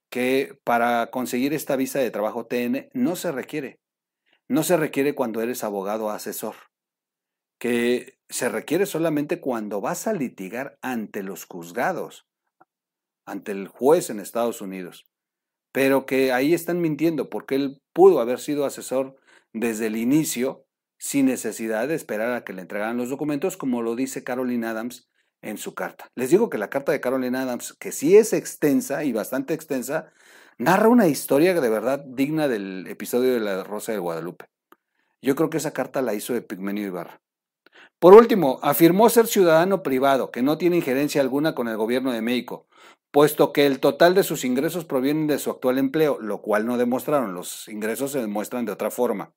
que 0.10 0.57
para 0.63 1.12
conseguir 1.12 1.53
esta 1.53 1.75
visa 1.75 2.00
de 2.00 2.12
trabajo 2.12 2.46
TN 2.46 2.89
no 2.93 3.15
se 3.15 3.31
requiere. 3.31 3.79
No 4.48 4.63
se 4.63 4.77
requiere 4.77 5.13
cuando 5.13 5.41
eres 5.41 5.65
abogado 5.65 6.10
asesor, 6.10 6.55
que 7.60 8.17
se 8.29 8.48
requiere 8.48 8.86
solamente 8.86 9.41
cuando 9.41 9.81
vas 9.81 10.07
a 10.07 10.13
litigar 10.13 10.77
ante 10.81 11.22
los 11.22 11.46
juzgados, 11.46 12.25
ante 13.25 13.51
el 13.51 13.67
juez 13.67 14.10
en 14.10 14.22
Estados 14.22 14.62
Unidos, 14.62 15.05
pero 15.77 16.07
que 16.07 16.31
ahí 16.31 16.55
están 16.55 16.81
mintiendo 16.81 17.29
porque 17.29 17.53
él 17.53 17.84
pudo 17.93 18.19
haber 18.19 18.39
sido 18.39 18.65
asesor 18.65 19.15
desde 19.53 19.86
el 19.86 19.96
inicio 19.96 20.65
sin 20.98 21.27
necesidad 21.27 21.88
de 21.88 21.93
esperar 21.93 22.34
a 22.34 22.43
que 22.43 22.51
le 22.51 22.63
entregaran 22.63 22.98
los 22.98 23.12
documentos, 23.12 23.57
como 23.57 23.84
lo 23.84 23.96
dice 23.96 24.24
Caroline 24.24 24.65
Adams 24.65 25.07
en 25.43 25.60
su 25.60 25.75
carta. 25.75 26.10
Les 26.15 26.31
digo 26.31 26.50
que 26.50 26.57
la 26.57 26.72
carta 26.72 26.91
de 26.91 27.00
Caroline 27.00 27.38
Adams, 27.38 27.74
que 27.74 27.91
sí 27.91 28.17
es 28.17 28.34
extensa 28.34 29.03
y 29.03 29.13
bastante 29.13 29.53
extensa, 29.53 30.12
narra 30.57 30.89
una 30.89 31.10
historia 31.10 31.53
de 31.53 31.69
verdad 31.69 32.03
digna 32.03 32.48
del 32.48 32.88
episodio 32.88 33.36
de 33.36 33.39
la 33.39 33.63
Rosa 33.63 33.91
de 33.91 34.00
Guadalupe. 34.00 34.46
Yo 35.22 35.36
creo 35.36 35.51
que 35.51 35.57
esa 35.57 35.74
carta 35.74 36.01
la 36.01 36.15
hizo 36.15 36.34
de 36.34 36.41
Pigmenio 36.41 36.88
Ibarra. 36.88 37.22
Por 38.00 38.15
último, 38.15 38.57
afirmó 38.63 39.10
ser 39.10 39.27
ciudadano 39.27 39.84
privado, 39.84 40.31
que 40.31 40.41
no 40.41 40.57
tiene 40.57 40.77
injerencia 40.77 41.22
alguna 41.22 41.53
con 41.53 41.67
el 41.67 41.77
gobierno 41.77 42.12
de 42.13 42.24
México, 42.24 42.65
puesto 43.18 43.52
que 43.52 43.66
el 43.66 43.80
total 43.80 44.14
de 44.14 44.22
sus 44.22 44.46
ingresos 44.46 44.86
provienen 44.86 45.26
de 45.26 45.40
su 45.40 45.50
actual 45.50 45.80
empleo, 45.80 46.20
lo 46.22 46.44
cual 46.44 46.68
no 46.68 46.78
demostraron, 46.78 47.34
los 47.34 47.68
ingresos 47.68 48.12
se 48.12 48.22
demuestran 48.22 48.66
de 48.66 48.72
otra 48.72 48.92
forma. 48.92 49.34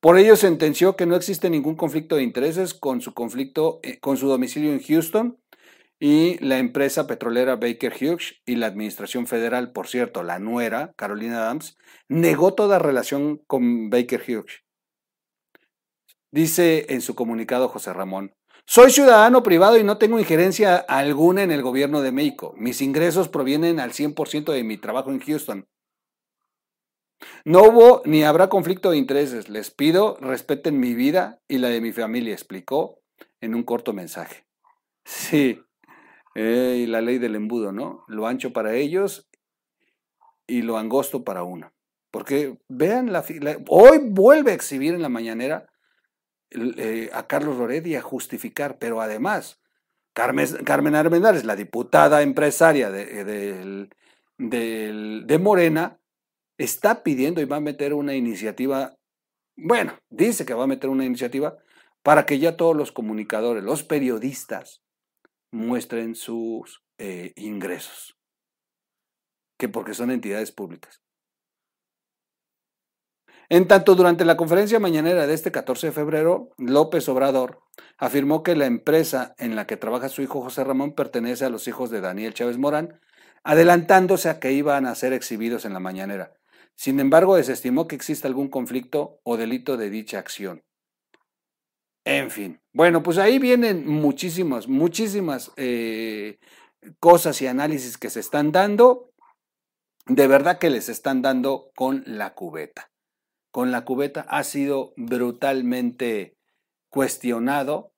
Por 0.00 0.18
ello 0.18 0.34
sentenció 0.34 0.96
que 0.96 1.06
no 1.06 1.14
existe 1.14 1.48
ningún 1.48 1.76
conflicto 1.76 2.16
de 2.16 2.24
intereses 2.24 2.74
con 2.74 3.00
su 3.00 3.14
conflicto 3.14 3.78
eh, 3.84 4.00
con 4.00 4.16
su 4.16 4.26
domicilio 4.26 4.72
en 4.72 4.82
Houston 4.82 5.38
y 6.00 6.44
la 6.44 6.58
empresa 6.58 7.06
petrolera 7.06 7.54
Baker 7.54 7.92
Hughes 7.92 8.42
y 8.46 8.56
la 8.56 8.66
Administración 8.66 9.28
Federal, 9.28 9.70
por 9.70 9.86
cierto, 9.86 10.24
la 10.24 10.40
nuera, 10.40 10.92
Carolina 10.96 11.44
Adams, 11.44 11.76
negó 12.08 12.54
toda 12.54 12.80
relación 12.80 13.40
con 13.46 13.90
Baker 13.90 14.24
Hughes. 14.26 14.64
Dice 16.32 16.86
en 16.88 17.00
su 17.00 17.14
comunicado 17.14 17.68
José 17.68 17.92
Ramón, 17.92 18.34
soy 18.66 18.90
ciudadano 18.90 19.42
privado 19.42 19.78
y 19.78 19.84
no 19.84 19.98
tengo 19.98 20.18
injerencia 20.18 20.76
alguna 20.76 21.42
en 21.42 21.50
el 21.50 21.62
gobierno 21.62 22.00
de 22.00 22.12
México. 22.12 22.54
Mis 22.56 22.80
ingresos 22.80 23.28
provienen 23.28 23.78
al 23.78 23.92
100% 23.92 24.52
de 24.52 24.64
mi 24.64 24.78
trabajo 24.78 25.10
en 25.10 25.20
Houston. 25.20 25.68
No 27.44 27.62
hubo 27.64 28.02
ni 28.04 28.24
habrá 28.24 28.48
conflicto 28.48 28.90
de 28.90 28.96
intereses. 28.96 29.48
Les 29.48 29.70
pido 29.70 30.16
respeten 30.20 30.80
mi 30.80 30.94
vida 30.94 31.40
y 31.46 31.58
la 31.58 31.68
de 31.68 31.80
mi 31.80 31.92
familia, 31.92 32.32
explicó 32.32 33.00
en 33.40 33.54
un 33.54 33.62
corto 33.62 33.92
mensaje. 33.92 34.46
Sí, 35.04 35.60
eh, 36.34 36.86
la 36.88 37.02
ley 37.02 37.18
del 37.18 37.36
embudo, 37.36 37.72
¿no? 37.72 38.04
Lo 38.08 38.26
ancho 38.26 38.52
para 38.52 38.74
ellos 38.74 39.28
y 40.46 40.62
lo 40.62 40.78
angosto 40.78 41.22
para 41.24 41.44
uno. 41.44 41.72
Porque 42.10 42.58
vean, 42.68 43.12
la, 43.12 43.24
hoy 43.68 43.98
vuelve 44.02 44.52
a 44.52 44.54
exhibir 44.54 44.94
en 44.94 45.02
la 45.02 45.08
mañanera 45.08 45.68
eh, 46.54 47.10
a 47.12 47.26
Carlos 47.26 47.56
Loretti 47.58 47.96
a 47.96 48.02
justificar, 48.02 48.78
pero 48.78 49.00
además, 49.00 49.60
Carmen, 50.12 50.46
Carmen 50.64 50.94
la 51.44 51.56
diputada 51.56 52.22
empresaria 52.22 52.90
de, 52.90 53.88
de 54.38 55.38
Morena, 55.38 56.00
está 56.58 57.02
pidiendo 57.02 57.40
y 57.40 57.46
va 57.46 57.56
a 57.56 57.60
meter 57.60 57.94
una 57.94 58.14
iniciativa, 58.14 58.96
bueno, 59.56 59.98
dice 60.10 60.46
que 60.46 60.54
va 60.54 60.64
a 60.64 60.68
meter 60.68 60.90
una 60.90 61.04
iniciativa 61.04 61.56
para 62.02 62.26
que 62.26 62.38
ya 62.38 62.56
todos 62.56 62.76
los 62.76 62.92
comunicadores, 62.92 63.64
los 63.64 63.82
periodistas, 63.82 64.82
muestren 65.50 66.14
sus 66.14 66.82
eh, 66.98 67.32
ingresos, 67.36 68.18
que 69.58 69.68
porque 69.68 69.94
son 69.94 70.10
entidades 70.10 70.52
públicas. 70.52 71.03
En 73.48 73.68
tanto, 73.68 73.94
durante 73.94 74.24
la 74.24 74.36
conferencia 74.36 74.80
mañanera 74.80 75.26
de 75.26 75.34
este 75.34 75.52
14 75.52 75.88
de 75.88 75.92
febrero, 75.92 76.50
López 76.56 77.08
Obrador 77.08 77.60
afirmó 77.98 78.42
que 78.42 78.56
la 78.56 78.66
empresa 78.66 79.34
en 79.38 79.56
la 79.56 79.66
que 79.66 79.76
trabaja 79.76 80.08
su 80.08 80.22
hijo 80.22 80.40
José 80.40 80.64
Ramón 80.64 80.94
pertenece 80.94 81.44
a 81.44 81.50
los 81.50 81.68
hijos 81.68 81.90
de 81.90 82.00
Daniel 82.00 82.34
Chávez 82.34 82.58
Morán, 82.58 83.00
adelantándose 83.42 84.30
a 84.30 84.40
que 84.40 84.52
iban 84.52 84.86
a 84.86 84.94
ser 84.94 85.12
exhibidos 85.12 85.64
en 85.64 85.74
la 85.74 85.80
mañanera. 85.80 86.32
Sin 86.74 86.98
embargo, 86.98 87.36
desestimó 87.36 87.86
que 87.86 87.96
exista 87.96 88.26
algún 88.26 88.48
conflicto 88.48 89.20
o 89.22 89.36
delito 89.36 89.76
de 89.76 89.90
dicha 89.90 90.18
acción. 90.18 90.62
En 92.04 92.30
fin, 92.30 92.60
bueno, 92.72 93.02
pues 93.02 93.16
ahí 93.18 93.38
vienen 93.38 93.86
muchísimas, 93.86 94.68
muchísimas 94.68 95.52
eh, 95.56 96.38
cosas 97.00 97.40
y 97.40 97.46
análisis 97.46 97.96
que 97.96 98.10
se 98.10 98.20
están 98.20 98.52
dando. 98.52 99.10
De 100.06 100.26
verdad 100.26 100.58
que 100.58 100.68
les 100.68 100.90
están 100.90 101.22
dando 101.22 101.70
con 101.74 102.02
la 102.06 102.34
cubeta. 102.34 102.90
Con 103.54 103.70
la 103.70 103.84
cubeta 103.84 104.22
ha 104.22 104.42
sido 104.42 104.94
brutalmente 104.96 106.36
cuestionado. 106.88 107.92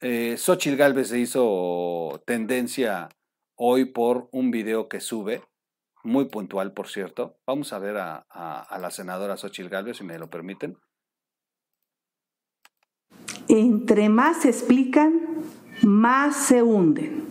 Eh, 0.00 0.34
Xochitl 0.36 0.74
Galvez 0.74 1.10
se 1.10 1.20
hizo 1.20 2.24
tendencia 2.26 3.10
hoy 3.54 3.84
por 3.84 4.28
un 4.32 4.50
video 4.50 4.88
que 4.88 5.00
sube, 5.00 5.42
muy 6.02 6.24
puntual, 6.24 6.72
por 6.72 6.88
cierto. 6.88 7.38
Vamos 7.46 7.72
a 7.72 7.78
ver 7.78 7.98
a, 7.98 8.16
a 8.18 8.78
la 8.80 8.90
senadora 8.90 9.36
Xochitl 9.36 9.68
Galvez, 9.68 9.98
si 9.98 10.02
me 10.02 10.18
lo 10.18 10.28
permiten. 10.28 10.76
Entre 13.46 14.08
más 14.08 14.42
se 14.42 14.48
explican, 14.48 15.20
más 15.82 16.34
se 16.34 16.64
hunden. 16.64 17.28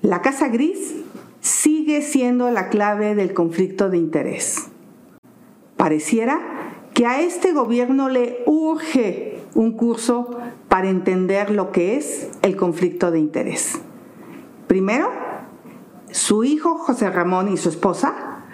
La 0.00 0.22
Casa 0.22 0.48
Gris 0.48 1.02
sigue 1.40 2.00
siendo 2.00 2.50
la 2.50 2.70
clave 2.70 3.14
del 3.14 3.34
conflicto 3.34 3.90
de 3.90 3.98
interés. 3.98 4.70
Pareciera 5.76 6.61
que 6.94 7.06
a 7.06 7.20
este 7.20 7.52
gobierno 7.52 8.08
le 8.08 8.42
urge 8.46 9.40
un 9.54 9.72
curso 9.72 10.38
para 10.68 10.88
entender 10.88 11.50
lo 11.50 11.72
que 11.72 11.96
es 11.96 12.30
el 12.42 12.56
conflicto 12.56 13.10
de 13.10 13.18
interés. 13.18 13.80
Primero, 14.66 15.10
su 16.10 16.44
hijo 16.44 16.76
José 16.76 17.10
Ramón 17.10 17.52
y 17.52 17.56
su 17.56 17.68
esposa 17.68 18.44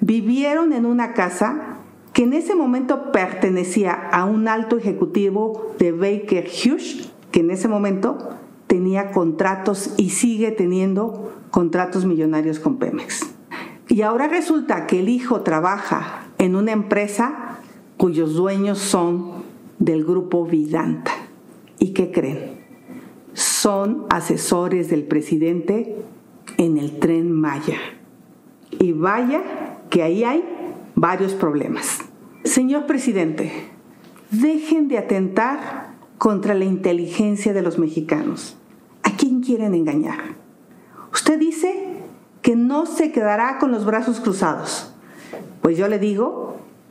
vivieron 0.00 0.72
en 0.72 0.86
una 0.86 1.12
casa 1.14 1.78
que 2.12 2.24
en 2.24 2.32
ese 2.32 2.54
momento 2.54 3.12
pertenecía 3.12 3.92
a 3.92 4.24
un 4.24 4.48
alto 4.48 4.76
ejecutivo 4.76 5.74
de 5.78 5.92
Baker 5.92 6.48
Hughes, 6.48 7.12
que 7.30 7.40
en 7.40 7.50
ese 7.50 7.68
momento 7.68 8.30
tenía 8.66 9.12
contratos 9.12 9.94
y 9.96 10.10
sigue 10.10 10.50
teniendo 10.50 11.32
contratos 11.50 12.04
millonarios 12.04 12.58
con 12.58 12.78
Pemex. 12.78 13.34
Y 13.88 14.02
ahora 14.02 14.28
resulta 14.28 14.86
que 14.86 15.00
el 15.00 15.08
hijo 15.08 15.42
trabaja 15.42 16.26
en 16.38 16.56
una 16.56 16.72
empresa 16.72 17.47
cuyos 17.98 18.34
dueños 18.34 18.78
son 18.78 19.42
del 19.78 20.04
grupo 20.04 20.46
Vidanta. 20.46 21.12
¿Y 21.78 21.92
qué 21.92 22.10
creen? 22.10 22.60
Son 23.34 24.06
asesores 24.08 24.88
del 24.88 25.04
presidente 25.04 25.96
en 26.56 26.78
el 26.78 26.98
tren 26.98 27.30
Maya. 27.30 27.76
Y 28.70 28.92
vaya 28.92 29.42
que 29.90 30.02
ahí 30.02 30.24
hay 30.24 30.44
varios 30.94 31.34
problemas. 31.34 31.98
Señor 32.44 32.86
presidente, 32.86 33.52
dejen 34.30 34.88
de 34.88 34.98
atentar 34.98 35.94
contra 36.18 36.54
la 36.54 36.64
inteligencia 36.64 37.52
de 37.52 37.62
los 37.62 37.78
mexicanos. 37.78 38.56
¿A 39.02 39.16
quién 39.16 39.40
quieren 39.40 39.74
engañar? 39.74 40.36
Usted 41.12 41.38
dice 41.38 41.98
que 42.42 42.56
no 42.56 42.86
se 42.86 43.12
quedará 43.12 43.58
con 43.58 43.72
los 43.72 43.84
brazos 43.84 44.20
cruzados. 44.20 44.94
Pues 45.62 45.76
yo 45.76 45.88
le 45.88 45.98
digo 45.98 46.47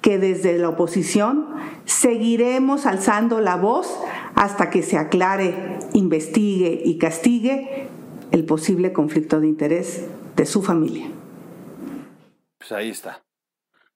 que 0.08 0.20
desde 0.20 0.58
la 0.58 0.70
oposición 0.70 1.54
seguiremos 1.84 2.86
alzando 2.86 3.42
la 3.42 3.58
voz 3.58 3.94
hasta 4.36 4.70
que 4.70 4.82
se 4.82 4.98
aclare, 4.98 5.80
investigue 5.92 6.82
y 6.86 6.98
castigue 6.98 7.90
el 8.32 8.46
posible 8.46 8.94
conflicto 8.94 9.42
de 9.42 9.48
interés 9.48 10.08
de 10.38 10.46
su 10.46 10.64
familia. 10.64 11.12
Pues 12.58 12.72
ahí 12.72 12.90
está. 12.90 13.26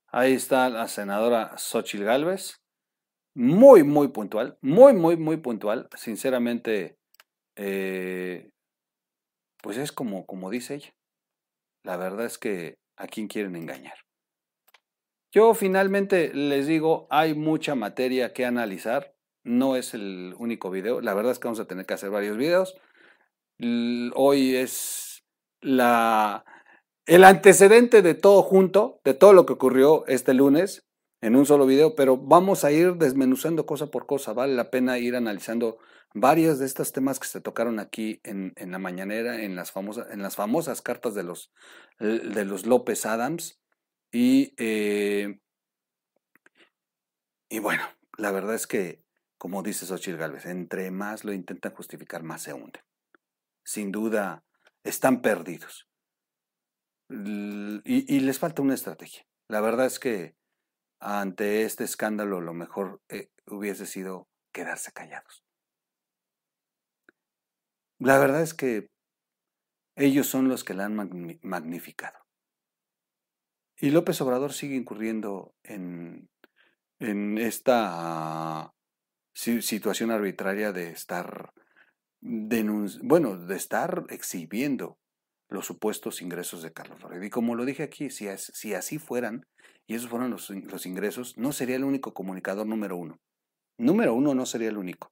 Ahí 0.08 0.34
está 0.34 0.70
la 0.70 0.90
senadora 0.90 1.58
Xochil 1.58 2.04
Gálvez. 2.04 2.60
Muy, 3.34 3.86
muy 3.86 4.10
puntual. 4.10 4.58
Muy, 4.60 4.92
muy, 4.92 5.16
muy 5.16 5.38
puntual. 5.38 5.88
Sinceramente, 5.96 6.98
eh, 7.56 8.50
pues 9.64 9.78
es 9.78 9.94
como, 9.94 10.26
como 10.26 10.50
dice 10.50 10.76
ella. 10.76 10.94
La 11.86 11.96
verdad 11.96 12.26
es 12.26 12.38
que 12.38 12.76
a 12.98 13.08
quién 13.08 13.30
quieren 13.30 13.56
engañar. 13.56 13.96
Yo 15.32 15.54
finalmente 15.54 16.34
les 16.34 16.68
digo, 16.68 17.08
hay 17.10 17.34
mucha 17.34 17.74
materia 17.74 18.34
que 18.34 18.46
analizar. 18.46 19.16
no 19.44 19.76
es 19.76 19.96
el 19.96 20.36
único 20.38 20.70
video. 20.70 21.02
La 21.02 21.16
verdad 21.16 21.32
es 21.32 21.40
que 21.40 21.48
vamos 21.48 21.60
a 21.60 21.66
tener 21.66 21.88
que 21.88 21.96
hacer 21.96 22.12
varios 22.12 22.38
videos. 22.38 22.78
Hoy 24.14 24.56
es 24.56 25.24
la, 25.62 26.46
el 27.08 27.24
antecedente 27.24 28.02
de 28.02 28.14
todo 28.14 28.44
junto, 28.44 29.00
de 29.04 29.14
todo 29.16 29.34
lo 29.34 29.46
que 29.46 29.54
ocurrió 29.54 30.06
este 30.08 30.34
lunes 30.36 30.86
en 31.22 31.36
un 31.36 31.46
solo 31.46 31.66
video, 31.66 31.96
pero 31.96 32.18
vamos 32.18 32.64
a 32.64 32.72
ir 32.72 32.96
desmenuzando 32.96 33.66
cosa 33.66 33.88
por 33.88 34.06
cosa. 34.06 34.34
Vale 34.34 34.54
la 34.54 34.70
pena 34.70 35.00
ir 35.00 35.16
analizando 35.16 35.80
varios 36.14 36.60
de 36.60 36.66
estos 36.66 36.92
temas 36.92 37.20
que 37.20 37.28
se 37.28 37.42
tocaron 37.42 37.80
aquí 37.80 38.20
en, 38.24 38.54
la 38.58 38.80
mañanera, 38.80 39.44
en 39.44 39.56
las, 39.56 39.72
famosas, 39.72 40.12
en 40.12 40.22
las 40.22 40.36
famosas 40.36 40.82
cartas 40.82 41.16
de 41.16 41.24
los, 41.24 41.52
de 42.00 42.46
los 42.46 42.66
López 42.66 43.06
Adams. 43.06 43.61
Y, 44.12 44.54
eh, 44.58 45.40
y 47.50 47.60
bueno, 47.60 47.84
la 48.18 48.32
verdad 48.32 48.56
es 48.56 48.68
que, 48.68 49.04
como 49.38 49.64
dice 49.64 49.86
Xochitl 49.86 50.18
Gálvez, 50.18 50.46
entre 50.46 50.92
más 50.92 51.24
lo 51.24 51.34
intentan 51.34 51.74
justificar, 51.74 52.24
más 52.24 52.44
se 52.44 52.54
hunden. 52.54 52.84
Sin 53.64 53.92
duda, 53.92 54.44
están 54.84 55.22
perdidos. 55.22 55.88
Y, 57.10 58.20
les 58.22 58.40
falta 58.40 58.62
una 58.62 58.74
estrategia. 58.74 59.26
La 59.50 59.60
verdad 59.60 59.86
es 59.86 60.00
que 60.00 60.36
ante 61.00 61.64
este 61.64 61.84
escándalo 61.84 62.40
lo 62.40 62.54
mejor 62.54 63.02
eh, 63.10 63.30
hubiese 63.48 63.86
sido 63.86 64.30
quedarse 64.54 64.94
callados. 64.94 65.44
La 68.00 68.18
verdad 68.18 68.42
es 68.42 68.54
que 68.54 68.90
ellos 69.96 70.28
son 70.28 70.48
los 70.48 70.64
que 70.64 70.74
la 70.74 70.86
han 70.86 70.96
magnificado. 71.44 72.21
Y 73.82 73.90
López 73.90 74.22
Obrador 74.22 74.54
sigue 74.54 74.76
incurriendo 74.76 75.56
en, 75.64 76.30
en 77.00 77.40
esta 77.40 78.72
situación 79.34 80.12
arbitraria 80.12 80.72
de 80.72 80.92
estar 80.92 81.52
bueno, 82.22 83.38
de 83.38 83.56
estar 83.56 84.06
exhibiendo 84.10 85.00
los 85.50 85.66
supuestos 85.66 86.22
ingresos 86.22 86.62
de 86.62 86.72
Carlos 86.72 87.02
Loret. 87.02 87.24
Y 87.24 87.32
como 87.32 87.56
lo 87.56 87.66
dije 87.66 87.82
aquí, 87.82 88.12
si, 88.12 88.28
así 88.28 89.00
fueran, 89.00 89.48
y 89.88 89.96
esos 89.96 90.12
fueron 90.12 90.30
los, 90.30 90.52
los 90.52 90.86
ingresos, 90.86 91.36
no 91.40 91.52
sería 91.52 91.76
el 91.76 91.84
único 91.84 92.14
comunicador 92.14 92.68
número 92.68 92.98
uno. 92.98 93.20
Número 93.80 94.14
uno 94.14 94.36
no 94.36 94.46
sería 94.46 94.70
el 94.70 94.78
único. 94.78 95.12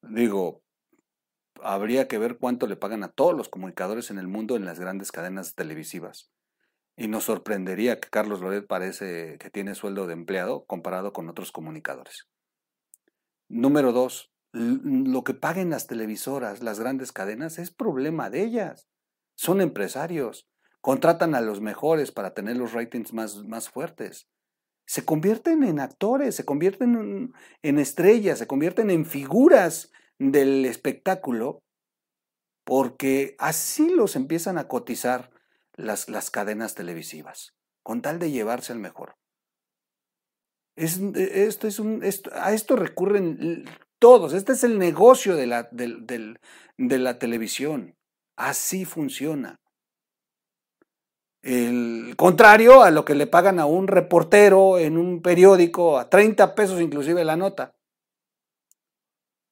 Digo, 0.00 0.62
habría 1.62 2.08
que 2.08 2.16
ver 2.16 2.38
cuánto 2.38 2.66
le 2.66 2.76
pagan 2.76 3.04
a 3.04 3.12
todos 3.12 3.36
los 3.36 3.50
comunicadores 3.50 4.10
en 4.10 4.16
el 4.16 4.26
mundo 4.26 4.56
en 4.56 4.64
las 4.64 4.80
grandes 4.80 5.12
cadenas 5.12 5.54
televisivas. 5.54 6.32
Y 7.02 7.08
nos 7.08 7.24
sorprendería 7.24 7.98
que 7.98 8.10
Carlos 8.10 8.40
Loret 8.42 8.68
parece 8.68 9.36
que 9.38 9.50
tiene 9.50 9.74
sueldo 9.74 10.06
de 10.06 10.12
empleado 10.12 10.64
comparado 10.66 11.12
con 11.12 11.28
otros 11.28 11.50
comunicadores. 11.50 12.28
Número 13.48 13.90
dos, 13.90 14.32
lo 14.52 15.24
que 15.24 15.34
paguen 15.34 15.70
las 15.70 15.88
televisoras, 15.88 16.62
las 16.62 16.78
grandes 16.78 17.10
cadenas, 17.10 17.58
es 17.58 17.72
problema 17.72 18.30
de 18.30 18.44
ellas. 18.44 18.86
Son 19.34 19.60
empresarios, 19.60 20.48
contratan 20.80 21.34
a 21.34 21.40
los 21.40 21.60
mejores 21.60 22.12
para 22.12 22.34
tener 22.34 22.56
los 22.56 22.72
ratings 22.72 23.12
más, 23.12 23.42
más 23.48 23.68
fuertes. 23.68 24.28
Se 24.86 25.04
convierten 25.04 25.64
en 25.64 25.80
actores, 25.80 26.36
se 26.36 26.44
convierten 26.44 26.94
en, 26.94 27.32
en 27.62 27.80
estrellas, 27.80 28.38
se 28.38 28.46
convierten 28.46 28.90
en 28.90 29.06
figuras 29.06 29.90
del 30.20 30.64
espectáculo, 30.66 31.64
porque 32.62 33.34
así 33.40 33.90
los 33.90 34.14
empiezan 34.14 34.56
a 34.56 34.68
cotizar 34.68 35.31
las, 35.82 36.08
las 36.08 36.30
cadenas 36.30 36.74
televisivas, 36.74 37.54
con 37.82 38.02
tal 38.02 38.18
de 38.18 38.30
llevarse 38.30 38.72
al 38.72 38.78
mejor. 38.78 39.14
Es, 40.76 40.98
esto 40.98 41.66
es 41.66 41.78
un, 41.78 42.02
a 42.32 42.52
esto 42.52 42.76
recurren 42.76 43.64
todos. 43.98 44.32
Este 44.32 44.52
es 44.52 44.64
el 44.64 44.78
negocio 44.78 45.36
de 45.36 45.46
la, 45.46 45.68
de 45.70 46.98
la 46.98 47.18
televisión. 47.18 47.94
Así 48.36 48.84
funciona. 48.84 49.56
El 51.42 52.14
contrario 52.16 52.82
a 52.82 52.90
lo 52.90 53.04
que 53.04 53.16
le 53.16 53.26
pagan 53.26 53.58
a 53.58 53.66
un 53.66 53.88
reportero 53.88 54.78
en 54.78 54.96
un 54.96 55.20
periódico 55.22 55.98
a 55.98 56.08
30 56.08 56.54
pesos 56.54 56.80
inclusive 56.80 57.24
la 57.24 57.36
nota. 57.36 57.74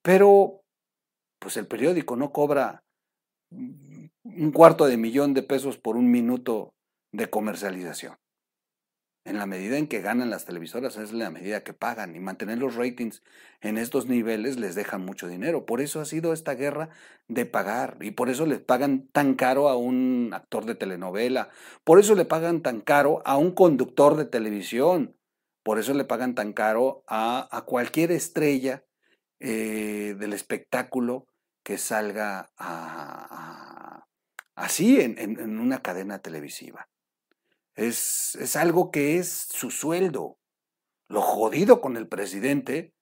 Pero, 0.03 0.63
pues 1.39 1.57
el 1.57 1.67
periódico 1.67 2.17
no 2.17 2.33
cobra 2.33 2.85
un 4.37 4.53
cuarto 4.53 4.87
de 4.87 4.97
millón 4.97 5.35
de 5.35 5.43
pesos 5.43 5.79
por 5.79 5.97
un 5.97 6.11
minuto 6.11 6.75
de 7.13 7.29
comercialización. 7.29 8.17
En 9.25 9.37
la 9.37 9.45
medida 9.45 9.77
en 9.77 9.87
que 9.87 10.01
ganan 10.01 10.31
las 10.31 10.47
televisoras 10.47 10.97
es 10.97 11.13
la 11.13 11.31
medida 11.31 11.63
que 11.63 11.75
pagan 11.75 12.17
y 12.17 12.21
mantener 12.21 12.57
los 12.57 12.75
ratings 12.75 13.23
en 13.61 13.77
estos 13.77 14.07
niveles 14.07 14.59
les 14.59 14.75
deja 14.75 14.97
mucho 14.97 15.29
dinero. 15.29 15.67
Por 15.67 15.83
eso 15.83 16.01
ha 16.01 16.07
sido 16.07 16.33
esta 16.33 16.55
guerra 16.55 16.89
de 17.29 17.45
pagar 17.45 17.99
y 18.01 18.13
por 18.13 18.31
eso 18.31 18.47
les 18.47 18.61
pagan 18.61 19.09
tan 19.13 19.35
caro 19.35 19.69
a 19.69 19.77
un 19.77 20.31
actor 20.33 20.65
de 20.65 20.75
telenovela, 20.75 21.51
por 21.85 22.01
eso 22.01 22.15
le 22.15 22.25
pagan 22.25 22.63
tan 22.63 22.81
caro 22.81 23.23
a 23.27 23.37
un 23.37 23.53
conductor 23.53 24.17
de 24.17 24.25
televisión, 24.25 25.15
por 25.63 25.79
eso 25.79 25.93
le 25.93 26.05
pagan 26.05 26.35
tan 26.35 26.55
caro 26.55 27.05
a, 27.07 27.65
cualquier 27.67 28.13
estrella 28.13 28.87
eh, 29.39 30.17
del 30.19 30.33
espectáculo 30.33 31.27
que 31.63 31.77
salga 31.77 32.51
así 34.61 35.01
en, 35.01 35.59
una 35.59 35.81
cadena 35.81 36.21
televisiva. 36.21 36.89
Es, 37.75 38.35
es 38.37 38.57
algo 38.57 38.91
que 38.91 39.17
es 39.17 39.49
su 39.51 39.71
sueldo. 39.71 40.39
Lo 41.09 41.23
jodido 41.23 41.81
con 41.81 41.97
el 41.97 42.07
presidente 42.07 42.93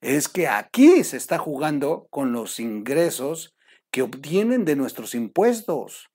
es 0.00 0.28
que 0.28 0.48
aquí 0.48 1.04
se 1.04 1.16
está 1.16 1.38
jugando 1.38 2.08
con 2.10 2.32
los 2.32 2.58
ingresos 2.60 3.54
que 3.90 4.02
obtienen 4.02 4.64
de 4.64 4.76
nuestros 4.76 5.14
impuestos, 5.14 6.10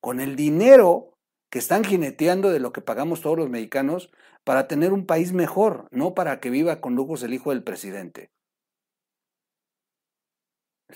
con 0.00 0.20
el 0.20 0.36
dinero 0.36 1.18
que 1.50 1.58
están 1.58 1.82
jineteando 1.82 2.50
de 2.50 2.60
lo 2.60 2.72
que 2.72 2.82
pagamos 2.82 3.22
todos 3.22 3.38
los 3.38 3.50
mexicanos 3.50 4.12
para 4.44 4.68
tener 4.68 4.92
un 4.92 5.06
país 5.06 5.32
mejor, 5.32 5.88
no 5.90 6.14
para 6.14 6.40
que 6.40 6.50
viva 6.50 6.80
con 6.80 6.94
lujos 6.94 7.22
el 7.22 7.34
hijo 7.34 7.50
del 7.50 7.64
presidente. 7.64 8.30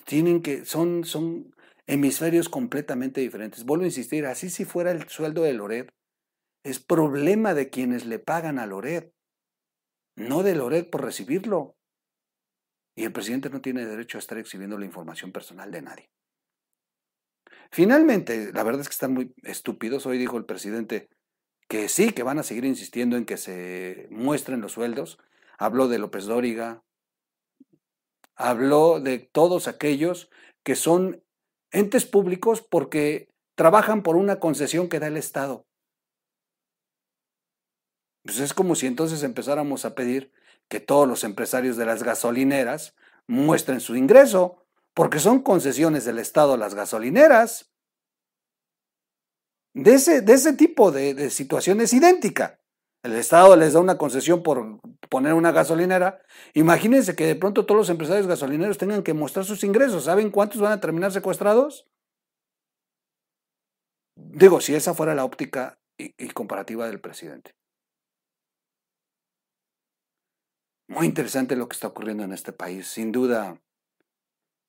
Tienen 0.05 0.43
que, 0.43 0.65
son, 0.65 1.05
son 1.05 1.54
hemisferios 1.87 2.49
completamente 2.49 3.21
diferentes. 3.21 3.65
Vuelvo 3.65 3.85
a 3.85 3.89
insistir, 3.89 4.27
así 4.27 4.51
si 4.51 4.65
fuera 4.65 4.91
el 4.91 5.09
sueldo 5.09 5.43
de 5.43 5.53
Loret, 5.53 5.93
es 6.65 6.81
problema 6.81 7.55
de 7.55 7.69
quienes 7.69 8.07
le 8.07 8.19
pagan 8.19 8.59
a 8.59 8.67
Loret, 8.67 9.13
no 10.17 10.43
de 10.43 10.55
Loret 10.55 10.91
por 10.91 11.05
recibirlo. 11.05 11.77
Y 12.97 13.05
el 13.05 13.13
presidente 13.13 13.51
no 13.51 13.61
tiene 13.61 13.85
derecho 13.85 14.19
a 14.19 14.21
estar 14.21 14.39
exhibiendo 14.39 14.79
la 14.79 14.87
información 14.87 15.33
personal 15.33 15.71
de 15.71 15.83
nadie. 15.83 16.11
Finalmente, 17.71 18.53
la 18.53 18.63
verdad 18.63 18.83
es 18.83 18.89
que 18.89 18.93
están 18.93 19.13
muy 19.13 19.35
estúpidos. 19.43 20.07
Hoy 20.07 20.17
dijo 20.17 20.39
el 20.39 20.45
presidente 20.45 21.09
que 21.69 21.89
sí, 21.89 22.13
que 22.13 22.23
van 22.23 22.39
a 22.39 22.45
seguir 22.45 22.65
insistiendo 22.65 23.17
en 23.17 23.25
que 23.25 23.37
se 23.37 24.07
muestren 24.11 24.61
los 24.61 24.73
sueldos. 24.73 25.19
Habló 25.59 25.89
de 25.89 25.99
López 25.99 26.27
Dóriga, 26.27 26.85
habló 28.37 29.01
de 29.01 29.19
todos 29.19 29.67
aquellos 29.67 30.31
que 30.63 30.77
son 30.77 31.24
entes 31.75 32.07
públicos 32.07 32.63
porque 32.63 33.29
trabajan 33.55 34.03
por 34.03 34.17
una 34.17 34.41
concesión 34.41 34.89
que 34.89 35.01
da 35.01 35.09
el 35.09 35.17
Estado. 35.17 35.67
Pues 38.25 38.39
es 38.39 38.55
como 38.55 38.75
si 38.75 38.87
entonces 38.87 39.23
empezáramos 39.23 39.85
a 39.85 39.95
pedir 39.95 40.33
que 40.69 40.81
todos 40.81 41.07
los 41.07 41.25
empresarios 41.25 41.77
de 41.77 41.85
las 41.85 42.03
gasolineras 42.03 42.95
muestren 43.27 43.81
su 43.81 43.97
ingreso, 43.97 44.65
porque 44.95 45.19
son 45.19 45.43
concesiones 45.43 46.05
del 46.05 46.19
Estado 46.19 46.57
las 46.57 46.75
gasolineras. 46.75 47.71
De 49.75 49.95
ese, 49.95 50.23
de 50.23 50.33
ese 50.33 50.53
tipo 50.55 50.91
de, 50.93 51.15
de 51.15 51.31
situación 51.31 51.81
es 51.81 51.93
idéntica 51.93 52.64
el 53.05 53.13
Estado 53.17 53.55
les 53.55 53.75
da 53.75 53.81
una 53.81 53.99
concesión 53.99 54.43
por 54.43 54.81
poner 55.11 55.35
una 55.35 55.53
gasolinera, 55.53 56.23
imagínense 56.55 57.15
que 57.15 57.27
de 57.27 57.37
pronto 57.37 57.67
todos 57.67 57.79
los 57.79 57.91
empresarios 57.91 58.27
gasolineros 58.27 58.79
tengan 58.79 59.03
que 59.03 59.13
mostrar 59.13 59.45
sus 59.45 59.63
ingresos. 59.63 60.05
¿Saben 60.05 60.31
cuántos 60.31 60.63
van 60.63 60.73
a 60.73 60.81
terminar 60.81 61.13
secuestrados? 61.13 61.87
Digo, 64.17 64.63
si 64.63 64.75
esa 64.75 64.95
fuera 64.95 65.15
la 65.15 65.27
óptica 65.27 65.79
y, 65.99 66.29
comparativa 66.29 66.87
del 66.87 66.99
presidente. 66.99 67.55
Muy 70.89 71.05
interesante 71.05 71.57
lo 71.57 71.69
que 71.69 71.75
está 71.75 71.89
ocurriendo 71.89 72.25
en 72.25 72.33
este 72.33 72.55
país. 72.55 72.89
Sin 72.89 73.13
duda, 73.13 73.61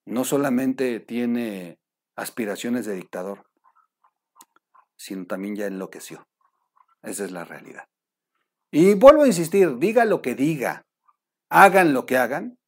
no 0.06 0.26
solamente 0.26 1.00
tiene 1.00 1.80
aspiraciones 2.18 2.86
de 2.86 2.96
dictador, 2.96 3.50
sino 4.98 5.26
también 5.26 5.56
ya 5.56 5.68
enloqueció. 5.68 6.28
Esa 7.02 7.24
es 7.24 7.32
la 7.32 7.46
realidad. 7.46 7.88
Y 8.78 8.94
vuelvo 8.94 9.24
a 9.24 9.28
insistir, 9.28 9.78
diga 9.78 10.04
lo 10.04 10.22
que 10.22 10.36
diga, 10.36 10.86
hagan 11.50 11.94
lo 11.94 12.06
que 12.06 12.18
hagan, 12.18 12.60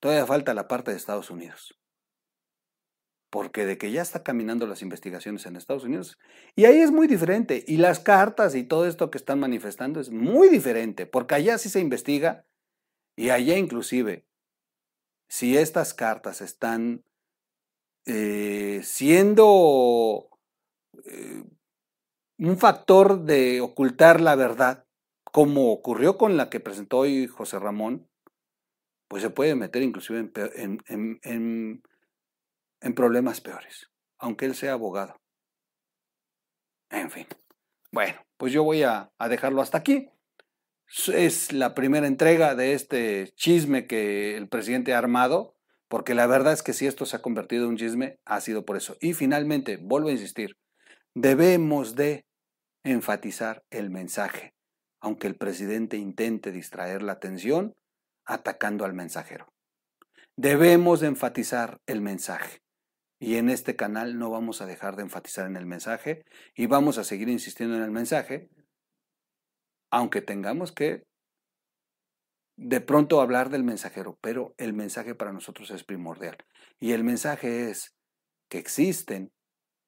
todavía 0.00 0.24
falta 0.24 0.54
la 0.54 0.66
parte 0.68 0.90
de 0.90 0.96
Estados 0.96 1.28
Unidos. 1.28 1.78
Porque 3.28 3.66
de 3.66 3.76
que 3.76 3.92
ya 3.92 4.00
está 4.00 4.22
caminando 4.22 4.66
las 4.66 4.80
investigaciones 4.80 5.44
en 5.44 5.56
Estados 5.56 5.84
Unidos, 5.84 6.16
y 6.56 6.64
ahí 6.64 6.78
es 6.78 6.90
muy 6.90 7.06
diferente, 7.06 7.62
y 7.66 7.76
las 7.76 8.00
cartas 8.00 8.54
y 8.54 8.64
todo 8.64 8.86
esto 8.86 9.10
que 9.10 9.18
están 9.18 9.38
manifestando 9.38 10.00
es 10.00 10.08
muy 10.08 10.48
diferente, 10.48 11.04
porque 11.04 11.34
allá 11.34 11.58
sí 11.58 11.68
se 11.68 11.80
investiga 11.80 12.46
Y 13.16 13.28
allá 13.28 13.58
inclusive, 13.58 14.24
si 15.28 15.58
estas 15.58 15.92
cartas 15.92 16.40
están 16.40 17.04
eh, 18.06 18.80
siendo 18.82 20.30
eh, 21.04 21.44
un 22.38 22.56
factor 22.56 23.24
de 23.24 23.60
ocultar 23.60 24.20
la 24.20 24.36
verdad, 24.36 24.86
como 25.24 25.72
ocurrió 25.72 26.16
con 26.16 26.36
la 26.36 26.48
que 26.48 26.60
presentó 26.60 26.98
hoy 26.98 27.26
José 27.26 27.58
Ramón, 27.58 28.08
pues 29.08 29.22
se 29.22 29.30
puede 29.30 29.54
meter 29.54 29.82
inclusive 29.82 30.30
en, 30.56 31.82
problemas 32.94 33.40
peores, 33.40 33.90
aunque 34.18 34.46
él 34.46 34.54
sea 34.54 34.74
abogado. 34.74 35.16
En 36.90 37.10
fin. 37.10 37.26
Bueno, 37.90 38.20
pues 38.36 38.52
yo 38.52 38.62
voy 38.62 38.82
a, 38.82 39.10
dejarlo 39.28 39.62
hasta 39.62 39.78
aquí. 39.78 40.10
Es 41.12 41.52
la 41.52 41.74
primera 41.74 42.06
entrega 42.06 42.54
de 42.54 42.72
este 42.72 43.32
chisme 43.34 43.86
que 43.86 44.36
el 44.36 44.48
presidente 44.48 44.94
ha 44.94 44.98
armado, 44.98 45.54
porque 45.88 46.14
la 46.14 46.26
verdad 46.26 46.52
es 46.52 46.62
que 46.62 46.72
si 46.72 46.86
esto 46.86 47.04
se 47.04 47.16
ha 47.16 47.22
convertido 47.22 47.64
en 47.64 47.70
un 47.70 47.76
chisme, 47.76 48.20
ha 48.24 48.40
sido 48.40 48.64
por 48.64 48.76
eso. 48.76 48.96
Y 49.00 49.12
finalmente, 49.14 49.76
vuelvo 49.76 50.08
a 50.08 50.12
insistir, 50.12 50.56
debemos 51.14 51.94
de 51.94 52.27
enfatizar 52.90 53.64
el 53.70 53.90
mensaje, 53.90 54.54
aunque 55.00 55.26
el 55.26 55.36
presidente 55.36 55.96
intente 55.96 56.52
distraer 56.52 57.02
la 57.02 57.12
atención 57.12 57.74
atacando 58.24 58.84
al 58.84 58.94
mensajero. 58.94 59.52
Debemos 60.36 61.00
de 61.00 61.08
enfatizar 61.08 61.80
el 61.86 62.00
mensaje. 62.00 62.62
Y 63.20 63.36
en 63.36 63.48
este 63.48 63.74
canal 63.74 64.18
no 64.18 64.30
vamos 64.30 64.60
a 64.60 64.66
dejar 64.66 64.94
de 64.94 65.02
enfatizar 65.02 65.46
en 65.46 65.56
el 65.56 65.66
mensaje 65.66 66.24
y 66.54 66.66
vamos 66.66 66.98
a 66.98 67.04
seguir 67.04 67.28
insistiendo 67.28 67.76
en 67.76 67.82
el 67.82 67.90
mensaje, 67.90 68.48
aunque 69.90 70.22
tengamos 70.22 70.70
que 70.70 71.04
de 72.56 72.80
pronto 72.80 73.20
hablar 73.20 73.50
del 73.50 73.64
mensajero, 73.64 74.18
pero 74.20 74.54
el 74.58 74.72
mensaje 74.72 75.14
para 75.14 75.32
nosotros 75.32 75.70
es 75.70 75.84
primordial. 75.84 76.36
Y 76.78 76.92
el 76.92 77.04
mensaje 77.04 77.70
es 77.70 77.96
que 78.48 78.58
existen 78.58 79.32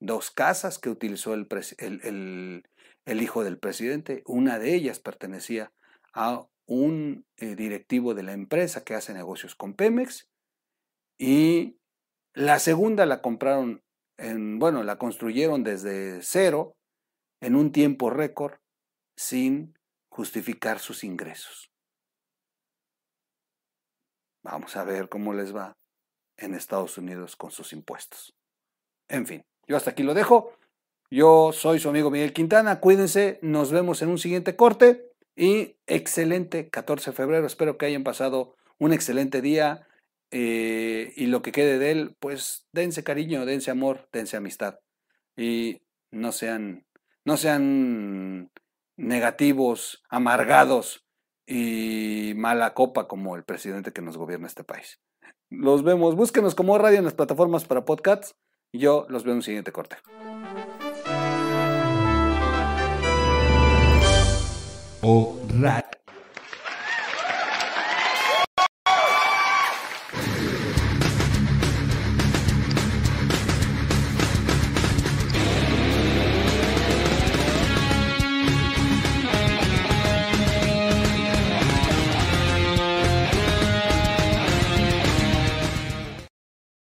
dos 0.01 0.31
casas 0.31 0.79
que 0.79 0.89
utilizó 0.89 1.35
el, 1.35 2.65
hijo 3.07 3.45
del 3.45 3.59
presidente. 3.59 4.23
Una 4.27 4.59
de 4.59 4.75
ellas 4.75 5.01
pertenecía 5.01 5.73
a 6.15 6.47
un 6.67 7.27
eh, 7.37 7.57
directivo 7.57 8.15
de 8.15 8.23
la 8.23 8.33
empresa 8.33 8.85
que 8.85 8.95
hace 8.95 9.13
negocios 9.13 9.55
con 9.55 9.75
Pemex 9.75 10.29
y 11.19 11.79
la 12.33 12.59
segunda 12.59 13.07
la 13.07 13.21
compraron, 13.21 13.83
en, 14.17 14.59
bueno, 14.59 14.83
la 14.85 14.97
construyeron 14.97 15.65
desde 15.65 16.23
cero 16.23 16.77
en 17.41 17.57
un 17.57 17.73
tiempo 17.73 18.11
récord 18.11 18.59
sin 19.17 19.79
justificar 20.09 20.79
sus 20.79 21.05
ingresos. 21.05 21.71
Vamos 24.43 24.77
a 24.77 24.85
ver 24.85 25.09
cómo 25.09 25.35
les 25.35 25.55
va 25.55 25.77
en 26.37 26.55
Estados 26.55 26.97
Unidos 26.97 27.37
con 27.37 27.51
sus 27.51 27.73
impuestos. 27.73 28.35
En 29.09 29.27
fin, 29.27 29.43
yo 29.67 29.77
hasta 29.77 29.91
aquí 29.91 30.03
lo 30.03 30.15
dejo. 30.15 30.57
Yo 31.11 31.51
soy 31.53 31.81
su 31.81 31.89
amigo 31.89 32.11
Miguel 32.11 32.33
Quintana. 32.33 32.79
Cuídense, 32.79 33.41
nos 33.43 33.73
vemos 33.73 34.01
en 34.01 34.11
un 34.11 34.19
siguiente 34.19 34.55
corte 34.55 35.11
y 35.35 35.77
excelente 35.89 36.71
14 36.71 37.11
de 37.11 37.17
febrero. 37.17 37.47
Espero 37.47 37.77
que 37.77 37.87
hayan 37.87 38.05
pasado 38.05 38.55
un 38.79 38.93
excelente 38.93 39.41
día 39.43 39.89
eh, 40.31 41.13
y 41.17 41.27
lo 41.27 41.43
que 41.43 41.51
quede 41.51 41.81
de 41.81 41.91
él, 41.91 42.17
pues 42.21 42.69
dense 42.73 43.03
cariño, 43.03 43.45
dense 43.45 43.73
amor, 43.73 44.09
dense 44.13 44.37
amistad. 44.37 44.79
Y 45.37 45.83
no 46.13 46.31
sean, 46.31 46.87
no 47.25 47.37
sean 47.37 48.53
negativos, 48.97 50.05
amargados 50.11 51.05
y 51.45 52.35
mala 52.37 52.73
copa 52.73 53.09
como 53.09 53.35
el 53.35 53.43
presidente 53.43 53.93
que 53.93 54.03
nos 54.03 54.17
gobierna 54.17 54.47
este 54.47 54.63
país. 54.63 55.01
Los 55.49 55.83
vemos, 55.83 56.15
búsquenos 56.15 56.55
como 56.55 56.79
radio 56.79 56.99
en 56.99 57.05
las 57.05 57.15
plataformas 57.15 57.65
para 57.65 57.85
podcasts. 57.85 58.37
Yo 58.73 59.07
los 59.09 59.25
veo 59.25 59.33
en 59.33 59.39
un 59.39 59.43
siguiente 59.43 59.73
corte. 59.73 59.97
O 65.03 65.41
radio. 65.63 66.00